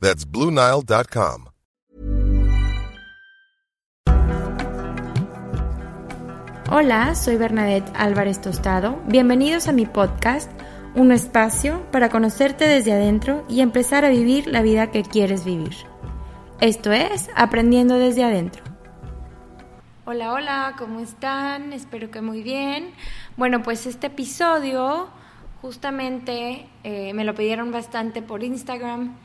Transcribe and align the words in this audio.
That's 0.00 0.30
BlueNile.com. 0.30 1.46
Hola, 6.70 7.14
soy 7.14 7.36
Bernadette 7.36 7.90
Álvarez 7.96 8.40
Tostado. 8.40 9.00
Bienvenidos 9.06 9.68
a 9.68 9.72
mi 9.72 9.86
podcast, 9.86 10.50
un 10.94 11.12
espacio 11.12 11.90
para 11.90 12.10
conocerte 12.10 12.66
desde 12.68 12.92
adentro 12.92 13.44
y 13.48 13.62
empezar 13.62 14.04
a 14.04 14.10
vivir 14.10 14.46
la 14.46 14.62
vida 14.62 14.90
que 14.90 15.02
quieres 15.02 15.44
vivir. 15.44 15.74
Esto 16.60 16.92
es 16.92 17.30
Aprendiendo 17.34 17.98
desde 17.98 18.22
adentro. 18.22 18.62
Hola, 20.04 20.32
hola, 20.32 20.74
¿cómo 20.78 21.00
están? 21.00 21.72
Espero 21.72 22.10
que 22.10 22.20
muy 22.20 22.42
bien. 22.42 22.92
Bueno, 23.36 23.62
pues 23.62 23.86
este 23.86 24.08
episodio 24.08 25.08
justamente 25.60 26.68
eh, 26.84 27.12
me 27.14 27.24
lo 27.24 27.34
pidieron 27.34 27.72
bastante 27.72 28.22
por 28.22 28.44
Instagram 28.44 29.16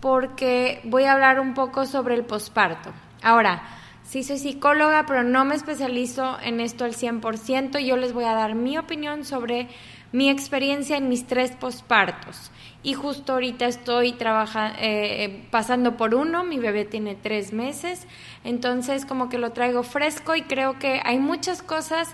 porque 0.00 0.80
voy 0.84 1.04
a 1.04 1.12
hablar 1.12 1.40
un 1.40 1.54
poco 1.54 1.86
sobre 1.86 2.14
el 2.14 2.24
posparto. 2.24 2.92
Ahora, 3.22 3.62
sí 4.02 4.22
soy 4.22 4.38
psicóloga, 4.38 5.04
pero 5.06 5.22
no 5.22 5.44
me 5.44 5.54
especializo 5.54 6.38
en 6.42 6.60
esto 6.60 6.84
al 6.84 6.94
100%. 6.94 7.78
Yo 7.80 7.96
les 7.96 8.12
voy 8.12 8.24
a 8.24 8.32
dar 8.32 8.54
mi 8.54 8.78
opinión 8.78 9.24
sobre 9.24 9.68
mi 10.12 10.28
experiencia 10.28 10.96
en 10.96 11.08
mis 11.08 11.26
tres 11.26 11.52
pospartos. 11.52 12.50
Y 12.82 12.94
justo 12.94 13.34
ahorita 13.34 13.66
estoy 13.66 14.12
trabajando, 14.12 14.78
eh, 14.80 15.46
pasando 15.50 15.96
por 15.96 16.14
uno, 16.14 16.44
mi 16.44 16.58
bebé 16.58 16.86
tiene 16.86 17.14
tres 17.14 17.52
meses, 17.52 18.06
entonces 18.42 19.04
como 19.04 19.28
que 19.28 19.36
lo 19.36 19.52
traigo 19.52 19.82
fresco 19.82 20.34
y 20.34 20.42
creo 20.42 20.78
que 20.78 21.00
hay 21.04 21.18
muchas 21.18 21.62
cosas 21.62 22.08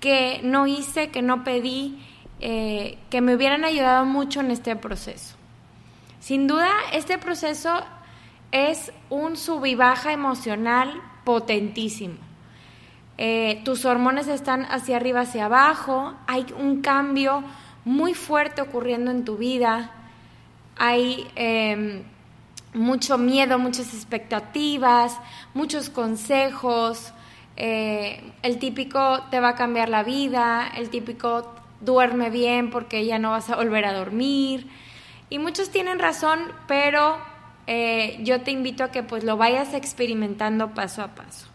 que 0.00 0.40
no 0.44 0.66
hice, 0.66 1.08
que 1.08 1.22
no 1.22 1.44
pedí, 1.44 1.98
eh, 2.40 2.98
que 3.08 3.22
me 3.22 3.34
hubieran 3.34 3.64
ayudado 3.64 4.04
mucho 4.04 4.40
en 4.40 4.50
este 4.50 4.76
proceso. 4.76 5.36
Sin 6.22 6.46
duda, 6.46 6.70
este 6.92 7.18
proceso 7.18 7.82
es 8.52 8.92
un 9.10 9.36
sub 9.36 9.66
y 9.66 9.74
baja 9.74 10.12
emocional 10.12 11.02
potentísimo. 11.24 12.14
Eh, 13.18 13.60
tus 13.64 13.84
hormonas 13.84 14.28
están 14.28 14.64
hacia 14.66 14.98
arriba, 14.98 15.22
hacia 15.22 15.46
abajo, 15.46 16.14
hay 16.28 16.46
un 16.56 16.80
cambio 16.80 17.42
muy 17.84 18.14
fuerte 18.14 18.62
ocurriendo 18.62 19.10
en 19.10 19.24
tu 19.24 19.36
vida, 19.36 19.90
hay 20.76 21.26
em, 21.34 22.04
mucho 22.72 23.18
miedo, 23.18 23.58
muchas 23.58 23.92
expectativas, 23.92 25.18
muchos 25.54 25.90
consejos, 25.90 27.12
eh, 27.56 28.32
el 28.44 28.60
típico 28.60 29.24
te 29.32 29.40
va 29.40 29.48
a 29.48 29.54
cambiar 29.56 29.88
la 29.88 30.04
vida, 30.04 30.70
el 30.76 30.88
típico 30.88 31.52
duerme 31.80 32.30
bien 32.30 32.70
porque 32.70 33.04
ya 33.06 33.18
no 33.18 33.32
vas 33.32 33.50
a 33.50 33.56
volver 33.56 33.86
a 33.86 33.92
dormir. 33.92 34.70
Y 35.32 35.38
muchos 35.38 35.70
tienen 35.70 35.98
razón, 35.98 36.52
pero 36.68 37.16
eh, 37.66 38.18
yo 38.20 38.42
te 38.42 38.50
invito 38.50 38.84
a 38.84 38.90
que 38.90 39.02
pues 39.02 39.24
lo 39.24 39.38
vayas 39.38 39.72
experimentando 39.72 40.74
paso 40.74 41.00
a 41.00 41.14
paso. 41.14 41.46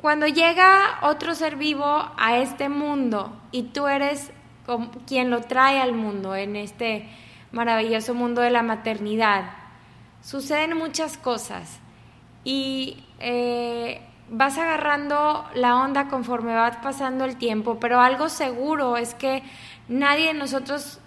Cuando 0.00 0.26
llega 0.26 0.98
otro 1.02 1.36
ser 1.36 1.54
vivo 1.54 2.10
a 2.18 2.38
este 2.38 2.68
mundo 2.68 3.40
y 3.52 3.62
tú 3.68 3.86
eres 3.86 4.32
quien 5.06 5.30
lo 5.30 5.42
trae 5.42 5.80
al 5.80 5.92
mundo, 5.92 6.34
en 6.34 6.56
este 6.56 7.08
maravilloso 7.52 8.14
mundo 8.14 8.40
de 8.40 8.50
la 8.50 8.64
maternidad, 8.64 9.52
suceden 10.22 10.76
muchas 10.76 11.16
cosas 11.16 11.78
y 12.42 13.04
eh, 13.20 14.02
vas 14.28 14.58
agarrando 14.58 15.48
la 15.54 15.76
onda 15.76 16.08
conforme 16.08 16.52
va 16.52 16.80
pasando 16.82 17.24
el 17.24 17.36
tiempo, 17.36 17.78
pero 17.78 18.00
algo 18.00 18.28
seguro 18.28 18.96
es 18.96 19.14
que 19.14 19.44
nadie 19.86 20.26
de 20.26 20.34
nosotros 20.34 20.98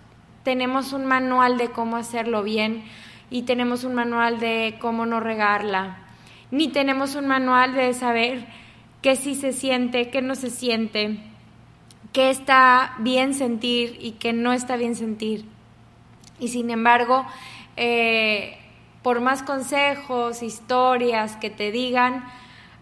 tenemos 0.44 0.94
un 0.94 1.06
manual 1.06 1.58
de 1.58 1.70
cómo 1.70 1.98
hacerlo 1.98 2.44
bien 2.44 2.84
y 3.30 3.44
tenemos 3.44 3.84
un 3.84 3.94
manual 3.94 4.40
de 4.40 4.78
cómo 4.80 5.06
no 5.06 5.20
regarla, 5.20 5.98
ni 6.52 6.68
tenemos 6.70 7.16
un 7.16 7.28
manual 7.28 7.76
de 7.76 7.94
saber 7.94 8.48
qué 9.02 9.16
sí 9.16 9.36
se 9.36 9.54
siente, 9.54 10.10
qué 10.10 10.22
no 10.22 10.36
se 10.36 10.50
siente, 10.50 11.20
qué 12.14 12.30
está 12.30 12.96
bien 13.00 13.34
sentir 13.34 13.98
y 14.00 14.14
qué 14.14 14.34
no 14.34 14.54
está 14.54 14.76
bien 14.78 14.96
sentir. 14.96 15.46
Y 16.40 16.48
sin 16.48 16.70
embargo, 16.72 17.26
eh, 17.76 18.58
por 19.04 19.22
más 19.22 19.44
consejos, 19.44 20.42
historias 20.42 21.36
que 21.36 21.50
te 21.50 21.72
digan, 21.72 22.26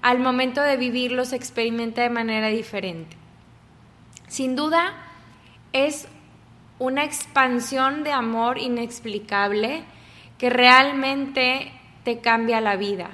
al 0.02 0.20
momento 0.20 0.62
de 0.62 0.78
vivirlo 0.78 1.26
se 1.26 1.36
experimenta 1.36 2.02
de 2.02 2.10
manera 2.10 2.48
diferente. 2.48 3.18
Sin 4.28 4.56
duda, 4.56 4.94
es 5.74 6.08
una 6.80 7.04
expansión 7.04 8.04
de 8.04 8.12
amor 8.12 8.58
inexplicable 8.58 9.84
que 10.38 10.50
realmente 10.50 11.72
te 12.04 12.20
cambia 12.20 12.62
la 12.62 12.76
vida. 12.76 13.10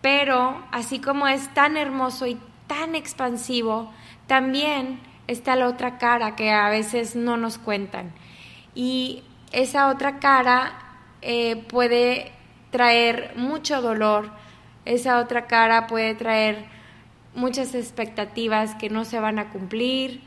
Pero 0.00 0.62
así 0.72 0.98
como 0.98 1.28
es 1.28 1.52
tan 1.54 1.76
hermoso 1.76 2.26
y 2.26 2.38
tan 2.66 2.94
expansivo, 2.94 3.92
también 4.26 5.00
está 5.26 5.56
la 5.56 5.68
otra 5.68 5.98
cara 5.98 6.36
que 6.36 6.50
a 6.50 6.68
veces 6.70 7.16
no 7.16 7.36
nos 7.36 7.58
cuentan. 7.58 8.12
Y 8.74 9.22
esa 9.52 9.88
otra 9.88 10.18
cara 10.18 10.72
eh, 11.22 11.56
puede 11.68 12.32
traer 12.70 13.34
mucho 13.36 13.80
dolor, 13.80 14.30
esa 14.84 15.18
otra 15.18 15.46
cara 15.46 15.86
puede 15.86 16.14
traer 16.14 16.66
muchas 17.34 17.74
expectativas 17.74 18.74
que 18.74 18.90
no 18.90 19.04
se 19.04 19.20
van 19.20 19.38
a 19.38 19.50
cumplir, 19.50 20.20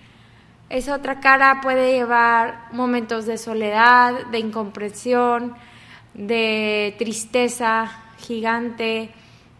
esa 0.70 0.96
otra 0.96 1.20
cara 1.20 1.62
puede 1.62 1.94
llevar 1.94 2.68
momentos 2.74 3.26
de 3.26 3.38
soledad, 3.38 4.26
de 4.28 4.40
incomprensión, 4.40 5.56
de 6.14 6.96
tristeza 6.98 8.04
gigante, 8.18 9.12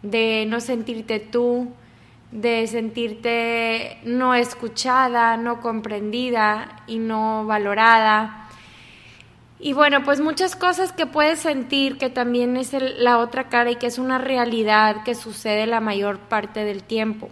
de 0.02 0.44
no 0.46 0.60
sentirte 0.60 1.18
tú, 1.18 1.72
de 2.30 2.66
sentirte 2.66 3.98
no 4.04 4.34
escuchada, 4.34 5.36
no 5.36 5.60
comprendida 5.60 6.82
y 6.86 6.98
no 6.98 7.46
valorada. 7.46 8.48
Y 9.60 9.72
bueno, 9.72 10.04
pues 10.04 10.20
muchas 10.20 10.54
cosas 10.54 10.92
que 10.92 11.06
puedes 11.06 11.40
sentir 11.40 11.96
que 11.96 12.10
también 12.10 12.56
es 12.56 12.72
la 12.98 13.18
otra 13.18 13.48
cara 13.48 13.70
y 13.70 13.76
que 13.76 13.86
es 13.86 13.98
una 13.98 14.18
realidad 14.18 15.02
que 15.04 15.14
sucede 15.14 15.66
la 15.66 15.80
mayor 15.80 16.18
parte 16.18 16.64
del 16.64 16.82
tiempo. 16.82 17.28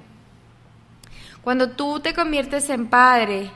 Cuando 1.43 1.71
tú 1.71 2.01
te 2.01 2.15
conviertes 2.15 2.69
en 2.71 2.89
padre, 2.89 3.51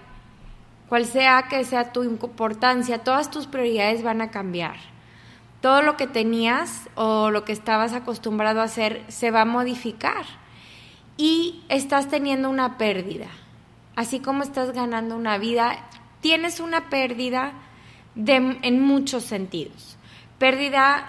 cual 0.90 1.06
sea 1.06 1.46
que 1.48 1.64
sea 1.64 1.92
tu 1.92 2.02
importancia, 2.02 2.98
todas 2.98 3.30
tus 3.30 3.46
prioridades 3.46 4.02
van 4.02 4.20
a 4.20 4.32
cambiar. 4.32 4.74
Todo 5.60 5.82
lo 5.82 5.96
que 5.96 6.08
tenías 6.08 6.88
o 6.96 7.30
lo 7.30 7.44
que 7.44 7.52
estabas 7.52 7.92
acostumbrado 7.92 8.60
a 8.60 8.64
hacer 8.64 9.04
se 9.06 9.30
va 9.30 9.42
a 9.42 9.44
modificar 9.44 10.24
y 11.16 11.62
estás 11.68 12.08
teniendo 12.08 12.50
una 12.50 12.76
pérdida. 12.76 13.28
Así 13.94 14.18
como 14.18 14.42
estás 14.42 14.72
ganando 14.72 15.14
una 15.14 15.38
vida, 15.38 15.78
tienes 16.20 16.58
una 16.58 16.90
pérdida 16.90 17.52
en 18.16 18.82
muchos 18.82 19.22
sentidos. 19.22 19.96
Pérdida 20.38 21.06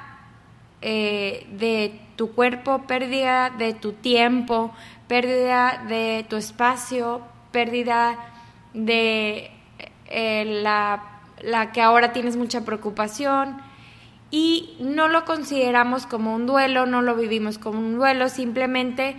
eh, 0.82 1.48
de 1.54 2.00
tu 2.18 2.34
cuerpo, 2.34 2.84
pérdida 2.86 3.50
de 3.50 3.74
tu 3.74 3.94
tiempo, 3.94 4.72
pérdida 5.08 5.84
de 5.88 6.24
tu 6.30 6.36
espacio, 6.36 7.22
pérdida 7.52 8.20
de 8.76 9.52
eh, 10.12 10.46
la, 10.62 11.04
la 11.42 11.72
que 11.72 11.82
ahora 11.82 12.14
tienes 12.14 12.38
mucha 12.38 12.66
preocupación 12.66 13.58
y 14.30 14.78
no 14.80 15.08
lo 15.08 15.26
consideramos 15.26 16.06
como 16.06 16.34
un 16.36 16.46
duelo, 16.46 16.86
no 16.86 17.02
lo 17.02 17.16
vivimos 17.16 17.58
como 17.58 17.80
un 17.80 17.98
duelo, 17.98 18.30
simplemente 18.30 19.18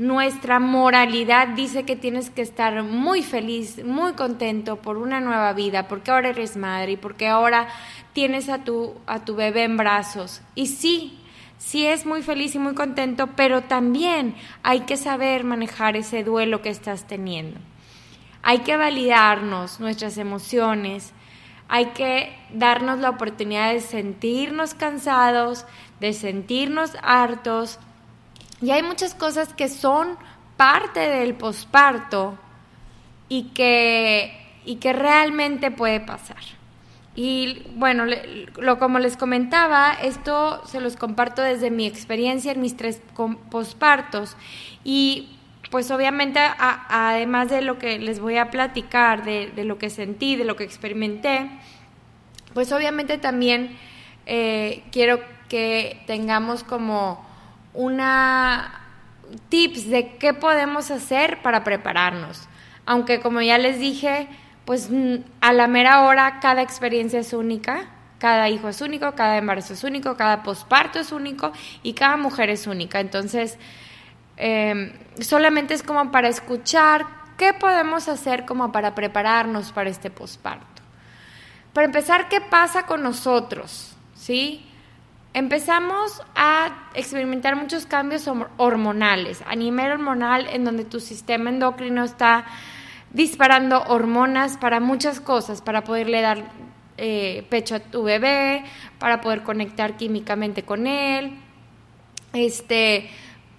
nuestra 0.00 0.60
moralidad 0.60 1.48
dice 1.48 1.84
que 1.84 1.94
tienes 1.94 2.30
que 2.30 2.40
estar 2.40 2.82
muy 2.82 3.22
feliz, 3.22 3.84
muy 3.84 4.14
contento 4.14 4.76
por 4.76 4.96
una 4.96 5.20
nueva 5.20 5.52
vida, 5.52 5.88
porque 5.88 6.10
ahora 6.10 6.30
eres 6.30 6.56
madre 6.56 6.92
y 6.92 6.96
porque 6.96 7.28
ahora 7.28 7.68
tienes 8.14 8.48
a 8.48 8.64
tu, 8.64 8.94
a 9.06 9.26
tu 9.26 9.34
bebé 9.34 9.64
en 9.64 9.76
brazos. 9.76 10.40
Y 10.54 10.68
sí, 10.68 11.18
sí 11.58 11.86
es 11.86 12.06
muy 12.06 12.22
feliz 12.22 12.54
y 12.54 12.58
muy 12.58 12.74
contento, 12.74 13.28
pero 13.36 13.60
también 13.60 14.34
hay 14.62 14.80
que 14.80 14.96
saber 14.96 15.44
manejar 15.44 15.96
ese 15.96 16.24
duelo 16.24 16.62
que 16.62 16.70
estás 16.70 17.06
teniendo. 17.06 17.60
Hay 18.42 18.60
que 18.60 18.76
validarnos 18.76 19.80
nuestras 19.80 20.18
emociones, 20.18 21.12
hay 21.68 21.86
que 21.86 22.36
darnos 22.52 22.98
la 22.98 23.10
oportunidad 23.10 23.72
de 23.72 23.80
sentirnos 23.80 24.74
cansados, 24.74 25.66
de 26.00 26.12
sentirnos 26.12 26.92
hartos, 27.02 27.78
y 28.62 28.70
hay 28.72 28.82
muchas 28.82 29.14
cosas 29.14 29.54
que 29.54 29.68
son 29.68 30.16
parte 30.56 31.00
del 31.00 31.34
posparto 31.34 32.38
y 33.28 33.44
que, 33.54 34.36
y 34.64 34.76
que 34.76 34.92
realmente 34.92 35.70
puede 35.70 36.00
pasar. 36.00 36.42
Y 37.14 37.62
bueno, 37.74 38.04
lo, 38.56 38.78
como 38.78 38.98
les 38.98 39.16
comentaba, 39.16 39.92
esto 39.92 40.64
se 40.66 40.80
los 40.80 40.96
comparto 40.96 41.42
desde 41.42 41.70
mi 41.70 41.86
experiencia 41.86 42.52
en 42.52 42.60
mis 42.60 42.76
tres 42.76 43.00
pospartos. 43.50 44.36
Y 44.84 45.38
pues 45.70 45.90
obviamente, 45.92 46.40
además 46.58 47.48
de 47.48 47.62
lo 47.62 47.78
que 47.78 47.98
les 47.98 48.18
voy 48.18 48.38
a 48.38 48.50
platicar, 48.50 49.24
de, 49.24 49.52
lo 49.64 49.78
que 49.78 49.88
sentí, 49.88 50.34
de 50.34 50.44
lo 50.44 50.56
que 50.56 50.64
experimenté, 50.64 51.48
pues 52.54 52.72
obviamente 52.72 53.18
también 53.18 53.76
eh, 54.26 54.82
quiero 54.90 55.20
que 55.48 56.02
tengamos 56.06 56.64
como 56.64 57.24
una 57.72 58.80
tips 59.48 59.88
de 59.88 60.16
qué 60.16 60.34
podemos 60.34 60.90
hacer 60.90 61.40
para 61.42 61.62
prepararnos. 61.62 62.48
Aunque 62.84 63.20
como 63.20 63.40
ya 63.40 63.56
les 63.58 63.78
dije, 63.78 64.26
pues 64.64 64.90
a 65.40 65.52
la 65.52 65.68
mera 65.68 66.02
hora 66.02 66.40
cada 66.40 66.62
experiencia 66.62 67.20
es 67.20 67.32
única, 67.32 67.88
cada 68.18 68.48
hijo 68.48 68.68
es 68.68 68.80
único, 68.80 69.12
cada 69.14 69.38
embarazo 69.38 69.74
es 69.74 69.84
único, 69.84 70.16
cada 70.16 70.42
posparto 70.42 70.98
es 70.98 71.12
único 71.12 71.52
y 71.82 71.94
cada 71.94 72.16
mujer 72.16 72.50
es 72.50 72.66
única. 72.66 73.00
Entonces, 73.00 73.56
em, 74.40 74.92
solamente 75.20 75.74
es 75.74 75.82
como 75.82 76.10
para 76.10 76.28
escuchar 76.28 77.06
qué 77.36 77.52
podemos 77.54 78.08
hacer 78.08 78.46
como 78.46 78.72
para 78.72 78.94
prepararnos 78.94 79.72
para 79.72 79.90
este 79.90 80.10
posparto. 80.10 80.82
Para 81.72 81.86
empezar, 81.86 82.28
¿qué 82.28 82.40
pasa 82.40 82.86
con 82.86 83.02
nosotros? 83.02 83.94
¿Sí? 84.14 84.66
empezamos 85.32 86.22
a 86.34 86.90
experimentar 86.94 87.56
muchos 87.56 87.86
cambios 87.86 88.28
hormonales, 88.56 89.42
a 89.46 89.54
nivel 89.54 89.92
hormonal 89.92 90.46
en 90.48 90.64
donde 90.64 90.84
tu 90.84 91.00
sistema 91.00 91.50
endocrino 91.50 92.04
está 92.04 92.46
disparando 93.12 93.82
hormonas 93.84 94.56
para 94.56 94.80
muchas 94.80 95.20
cosas, 95.20 95.62
para 95.62 95.84
poderle 95.84 96.20
dar 96.20 96.50
eh, 96.96 97.46
pecho 97.48 97.76
a 97.76 97.80
tu 97.80 98.02
bebé, 98.02 98.64
para 98.98 99.20
poder 99.20 99.42
conectar 99.42 99.96
químicamente 99.96 100.64
con 100.64 100.86
él, 100.86 101.38
este, 102.32 103.10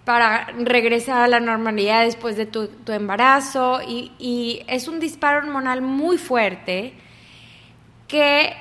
para 0.06 0.48
regresar 0.58 1.22
a 1.22 1.28
la 1.28 1.40
normalidad 1.40 2.04
después 2.04 2.36
de 2.36 2.46
tu, 2.46 2.70
embarazo. 2.88 3.82
Y, 3.88 4.12
y 4.20 4.64
es 4.68 4.88
un 4.88 5.00
disparo 5.00 5.40
hormonal 5.40 5.82
muy 5.82 6.18
fuerte 6.18 6.94
que 8.08 8.54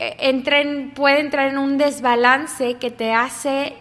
eh, 0.00 0.90
puede 0.94 1.20
entrar 1.20 1.48
en 1.48 1.58
un 1.58 1.78
desbalance 1.78 2.74
que 2.74 2.90
te 2.90 3.12
hace 3.12 3.74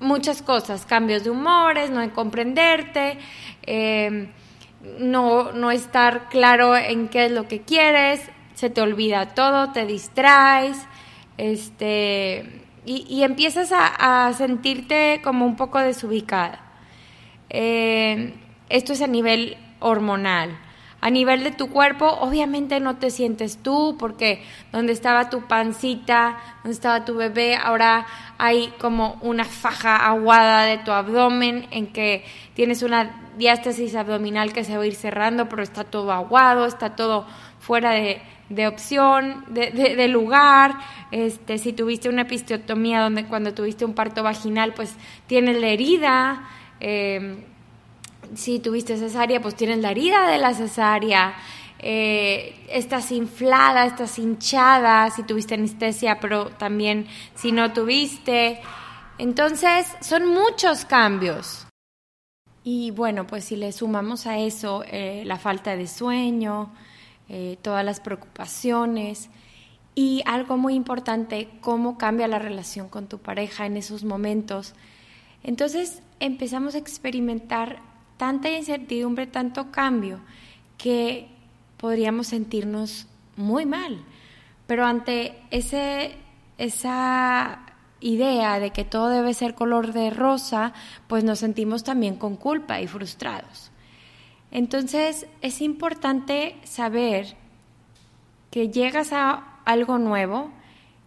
muchas 0.00 0.42
cosas, 0.42 0.86
cambios 0.86 1.24
de 1.24 1.30
humores, 1.30 1.90
no 1.90 2.00
de 2.00 2.10
comprenderte, 2.10 3.18
eh, 3.62 4.28
no, 4.98 5.52
no 5.52 5.70
estar 5.70 6.28
claro 6.28 6.76
en 6.76 7.08
qué 7.08 7.26
es 7.26 7.32
lo 7.32 7.48
que 7.48 7.62
quieres, 7.62 8.20
se 8.54 8.70
te 8.70 8.80
olvida 8.80 9.34
todo, 9.34 9.72
te 9.72 9.86
distraes, 9.86 10.76
este, 11.38 12.63
y, 12.86 13.22
empiezas 13.22 13.70
a, 13.72 14.32
sentirte 14.36 15.20
como 15.22 15.46
un 15.46 15.56
poco 15.56 15.78
desubicada. 15.78 16.60
Eh, 17.50 18.34
esto 18.68 18.92
es 18.92 19.02
a 19.02 19.06
nivel 19.06 19.56
hormonal. 19.80 20.58
A 21.00 21.10
nivel 21.10 21.44
de 21.44 21.50
tu 21.50 21.68
cuerpo, 21.68 22.06
obviamente 22.06 22.80
no 22.80 22.96
te 22.96 23.10
sientes 23.10 23.58
tú, 23.58 23.96
porque 23.98 24.42
donde 24.72 24.94
estaba 24.94 25.28
tu 25.28 25.42
pancita, 25.42 26.38
donde 26.62 26.74
estaba 26.74 27.04
tu 27.04 27.14
bebé, 27.14 27.56
ahora 27.56 28.06
hay 28.38 28.72
como 28.78 29.18
una 29.20 29.44
faja 29.44 29.96
aguada 29.96 30.62
de 30.62 30.78
tu 30.78 30.92
abdomen 30.92 31.66
en 31.70 31.88
que 31.88 32.24
tienes 32.54 32.82
una 32.82 33.20
diástasis 33.36 33.94
abdominal 33.96 34.54
que 34.54 34.64
se 34.64 34.78
va 34.78 34.84
a 34.84 34.86
ir 34.86 34.94
cerrando, 34.94 35.46
pero 35.48 35.62
está 35.62 35.84
todo 35.84 36.10
aguado, 36.10 36.64
está 36.64 36.96
todo 36.96 37.26
fuera 37.64 37.92
de, 37.92 38.66
opción, 38.66 39.44
de, 39.48 40.08
lugar. 40.08 40.76
Este, 41.10 41.56
si 41.58 41.72
tuviste 41.72 42.08
una 42.08 42.22
episiotomía 42.22 43.00
donde 43.00 43.24
cuando 43.24 43.54
tuviste 43.54 43.84
un 43.84 43.94
parto 43.94 44.22
vaginal, 44.22 44.74
pues 44.74 44.94
tienes 45.26 45.58
la 45.58 45.68
herida. 45.68 46.48
Eh, 46.80 47.42
si 48.34 48.58
tuviste 48.58 48.96
cesárea, 48.98 49.40
pues 49.40 49.54
tienes 49.54 49.78
la 49.78 49.90
herida 49.90 50.28
de 50.28 50.38
la 50.38 50.52
cesárea, 50.54 51.34
eh, 51.78 52.54
estás 52.68 53.10
inflada, 53.12 53.86
estás 53.86 54.18
hinchada, 54.18 55.10
si 55.10 55.22
tuviste 55.22 55.54
anestesia, 55.54 56.20
pero 56.20 56.46
también 56.50 57.06
si 57.34 57.50
no 57.52 57.72
tuviste. 57.72 58.60
Entonces, 59.18 59.86
son 60.00 60.26
muchos 60.26 60.84
cambios. 60.84 61.66
Y 62.62 62.90
bueno, 62.90 63.26
pues 63.26 63.44
si 63.44 63.56
le 63.56 63.72
sumamos 63.72 64.26
a 64.26 64.38
eso 64.38 64.82
eh, 64.86 65.22
la 65.26 65.38
falta 65.38 65.76
de 65.76 65.86
sueño, 65.86 66.72
eh, 67.28 67.58
todas 67.62 67.84
las 67.84 68.00
preocupaciones 68.00 69.30
y 69.94 70.22
algo 70.26 70.56
muy 70.56 70.74
importante, 70.74 71.48
cómo 71.60 71.96
cambia 71.98 72.28
la 72.28 72.38
relación 72.38 72.88
con 72.88 73.06
tu 73.06 73.18
pareja 73.18 73.66
en 73.66 73.76
esos 73.76 74.04
momentos. 74.04 74.74
Entonces 75.42 76.02
empezamos 76.20 76.74
a 76.74 76.78
experimentar 76.78 77.78
tanta 78.16 78.50
incertidumbre, 78.50 79.26
tanto 79.26 79.70
cambio, 79.70 80.20
que 80.78 81.28
podríamos 81.76 82.28
sentirnos 82.28 83.06
muy 83.36 83.66
mal. 83.66 84.04
Pero 84.66 84.86
ante 84.86 85.40
ese, 85.50 86.16
esa 86.58 87.60
idea 88.00 88.58
de 88.58 88.70
que 88.70 88.84
todo 88.84 89.08
debe 89.08 89.34
ser 89.34 89.54
color 89.54 89.92
de 89.92 90.10
rosa, 90.10 90.72
pues 91.06 91.24
nos 91.24 91.38
sentimos 91.38 91.84
también 91.84 92.16
con 92.16 92.36
culpa 92.36 92.80
y 92.80 92.86
frustrados. 92.86 93.70
Entonces 94.54 95.26
es 95.42 95.60
importante 95.60 96.54
saber 96.62 97.36
que 98.52 98.68
llegas 98.70 99.12
a 99.12 99.58
algo 99.64 99.98
nuevo, 99.98 100.52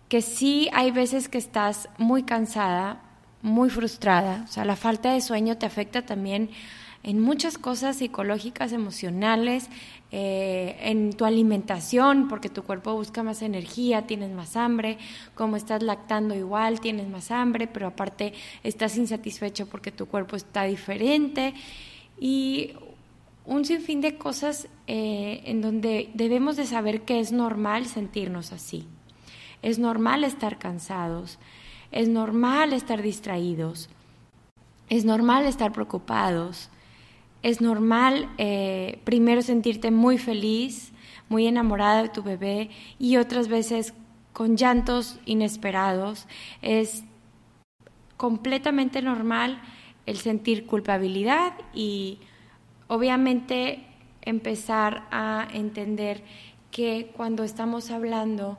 que 0.10 0.22
sí 0.22 0.70
hay 0.74 0.92
veces 0.92 1.30
que 1.30 1.38
estás 1.38 1.88
muy 1.98 2.24
cansada, 2.24 3.02
muy 3.42 3.70
frustrada, 3.70 4.44
o 4.44 4.52
sea, 4.52 4.66
la 4.66 4.76
falta 4.76 5.14
de 5.14 5.22
sueño 5.22 5.58
te 5.58 5.66
afecta 5.66 6.06
también 6.06 6.50
en 7.04 7.22
muchas 7.22 7.58
cosas 7.58 7.96
psicológicas, 7.96 8.74
emocionales, 8.74 9.70
eh, 10.12 10.76
en 10.82 11.14
tu 11.14 11.24
alimentación, 11.24 12.28
porque 12.28 12.50
tu 12.50 12.64
cuerpo 12.64 12.96
busca 12.96 13.24
más 13.24 13.42
energía, 13.42 14.08
tienes 14.08 14.32
más 14.32 14.58
hambre, 14.58 14.98
como 15.36 15.56
estás 15.56 15.84
lactando 15.84 16.36
igual, 16.36 16.82
tienes 16.82 17.08
más 17.08 17.32
hambre, 17.32 17.68
pero 17.68 17.88
aparte 17.88 18.34
estás 18.64 18.98
insatisfecho 18.98 19.68
porque 19.68 19.94
tu 19.94 20.08
cuerpo 20.08 20.36
está 20.36 20.64
diferente. 20.64 21.54
Y 22.20 22.74
un 23.48 23.64
sinfín 23.64 24.02
de 24.02 24.18
cosas 24.18 24.68
eh, 24.88 25.42
en 25.46 25.62
donde 25.62 26.12
debemos 26.14 26.58
de 26.58 26.66
saber 26.66 27.02
que 27.02 27.20
es 27.20 27.32
normal 27.32 27.86
sentirnos 27.86 28.52
así. 28.52 28.86
Es 29.62 29.80
normal 29.80 30.26
estar 30.26 30.60
cansados, 30.60 31.40
es 31.92 32.10
normal 32.10 32.74
estar 32.74 33.02
distraídos, 33.02 33.90
es 34.90 35.06
normal 35.06 35.46
estar 35.46 35.72
preocupados, 35.72 36.70
es 37.42 37.62
normal 37.62 38.30
eh, 38.38 39.00
primero 39.06 39.42
sentirte 39.42 39.92
muy 39.92 40.18
feliz, 40.18 40.92
muy 41.30 41.48
enamorada 41.48 42.04
de 42.04 42.10
tu 42.10 42.24
bebé 42.24 42.70
y 43.00 43.16
otras 43.16 43.48
veces 43.48 43.94
con 44.34 44.58
llantos 44.58 45.20
inesperados. 45.26 46.28
Es 46.62 47.06
completamente 48.18 49.02
normal 49.02 49.62
el 50.06 50.18
sentir 50.18 50.66
culpabilidad 50.66 51.54
y 51.74 52.20
obviamente 52.88 53.84
empezar 54.22 55.08
a 55.12 55.48
entender 55.54 56.24
que 56.72 57.12
cuando 57.16 57.44
estamos 57.44 57.92
hablando 57.92 58.58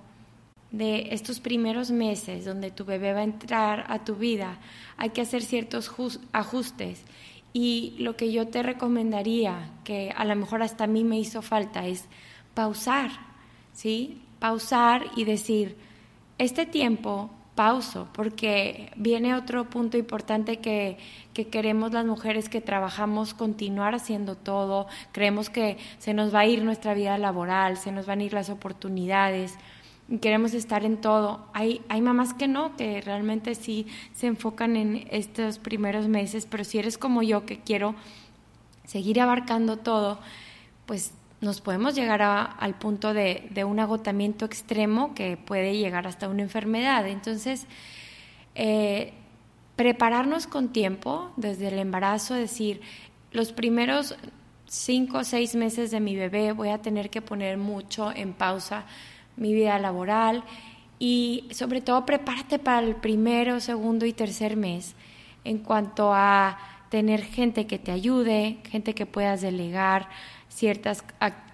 de 0.70 1.14
estos 1.14 1.40
primeros 1.40 1.90
meses 1.90 2.44
donde 2.44 2.70
tu 2.70 2.84
bebé 2.84 3.12
va 3.12 3.20
a 3.20 3.24
entrar 3.24 3.86
a 3.88 4.04
tu 4.04 4.16
vida, 4.16 4.58
hay 4.96 5.10
que 5.10 5.22
hacer 5.22 5.42
ciertos 5.42 5.90
ajustes. 6.32 7.04
Y 7.52 7.94
lo 7.98 8.16
que 8.16 8.30
yo 8.32 8.48
te 8.48 8.62
recomendaría, 8.62 9.70
que 9.84 10.12
a 10.14 10.24
lo 10.24 10.36
mejor 10.36 10.62
hasta 10.62 10.84
a 10.84 10.88
mí 10.88 11.04
me 11.04 11.18
hizo 11.18 11.40
falta, 11.42 11.86
es 11.86 12.04
pausar, 12.54 13.10
¿sí? 13.72 14.20
Pausar 14.38 15.06
y 15.16 15.24
decir, 15.24 15.76
este 16.36 16.66
tiempo 16.66 17.30
pauso, 17.58 18.06
porque 18.12 18.92
viene 18.94 19.34
otro 19.34 19.68
punto 19.68 19.98
importante 19.98 20.58
que, 20.58 20.96
que, 21.34 21.48
queremos 21.48 21.92
las 21.92 22.06
mujeres 22.06 22.48
que 22.48 22.60
trabajamos 22.60 23.34
continuar 23.34 23.96
haciendo 23.96 24.36
todo, 24.36 24.86
creemos 25.10 25.50
que 25.50 25.76
se 25.98 26.14
nos 26.14 26.32
va 26.32 26.40
a 26.40 26.46
ir 26.46 26.62
nuestra 26.62 26.94
vida 26.94 27.18
laboral, 27.18 27.76
se 27.76 27.90
nos 27.90 28.06
van 28.06 28.20
a 28.20 28.22
ir 28.22 28.32
las 28.32 28.48
oportunidades 28.48 29.58
queremos 30.20 30.54
estar 30.54 30.84
en 30.84 30.98
todo. 30.98 31.40
Hay, 31.52 31.82
hay 31.88 32.00
mamás 32.00 32.32
que 32.32 32.48
no, 32.48 32.76
que 32.76 33.02
realmente 33.02 33.54
sí 33.54 33.86
se 34.14 34.28
enfocan 34.28 34.76
en 34.76 35.06
estos 35.10 35.58
primeros 35.58 36.08
meses, 36.08 36.46
pero 36.46 36.62
si 36.64 36.78
eres 36.78 36.96
como 36.96 37.22
yo 37.22 37.44
que 37.44 37.58
quiero 37.58 37.94
seguir 38.86 39.20
abarcando 39.20 39.76
todo, 39.76 40.20
pues 40.86 41.12
nos 41.40 41.60
podemos 41.60 41.94
llegar 41.94 42.22
al 42.22 42.78
punto 42.78 43.14
de, 43.14 43.64
un 43.64 43.78
agotamiento 43.78 44.44
extremo 44.44 45.14
que 45.14 45.36
puede 45.36 45.76
llegar 45.76 46.06
hasta 46.06 46.28
una 46.28 46.42
enfermedad. 46.42 47.06
Entonces, 47.06 47.66
eh, 48.54 49.12
prepararnos 49.76 50.46
con 50.46 50.70
tiempo 50.70 51.30
desde 51.36 51.68
el 51.68 51.78
embarazo, 51.78 52.34
decir, 52.34 52.80
los 53.30 53.52
primeros 53.52 54.16
cinco 54.66 55.18
o 55.18 55.24
seis 55.24 55.54
meses 55.54 55.90
de 55.90 56.00
mi 56.00 56.16
bebé 56.16 56.52
voy 56.52 56.70
a 56.70 56.82
tener 56.82 57.08
que 57.08 57.22
poner 57.22 57.56
mucho 57.56 58.12
en 58.14 58.34
pausa 58.34 58.84
mi 59.36 59.54
vida 59.54 59.78
laboral 59.78 60.44
y 60.98 61.48
sobre 61.52 61.80
todo 61.80 62.04
prepárate 62.04 62.58
para 62.58 62.86
el 62.86 62.96
primero, 62.96 63.60
segundo 63.60 64.04
y 64.04 64.12
tercer 64.12 64.56
mes 64.56 64.94
en 65.44 65.58
cuanto 65.58 66.12
a 66.12 66.58
tener 66.90 67.22
gente 67.22 67.66
que 67.66 67.78
te 67.78 67.92
ayude, 67.92 68.58
gente 68.68 68.94
que 68.94 69.06
puedas 69.06 69.40
delegar 69.40 70.08
ciertas 70.48 71.04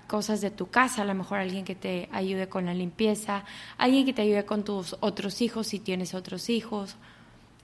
cosas 0.07 0.41
de 0.41 0.51
tu 0.51 0.69
casa, 0.69 1.03
a 1.03 1.05
lo 1.05 1.15
mejor 1.15 1.39
alguien 1.39 1.65
que 1.65 1.75
te 1.75 2.09
ayude 2.13 2.49
con 2.49 2.67
la 2.67 2.75
limpieza, 2.75 3.45
alguien 3.79 4.05
que 4.05 4.13
te 4.13 4.23
ayude 4.23 4.45
con 4.45 4.65
tus 4.65 4.97
otros 5.01 5.41
hijos 5.41 5.69
si 5.69 5.79
tienes 5.79 6.15
otros 6.15 6.51
hijos, 6.51 6.97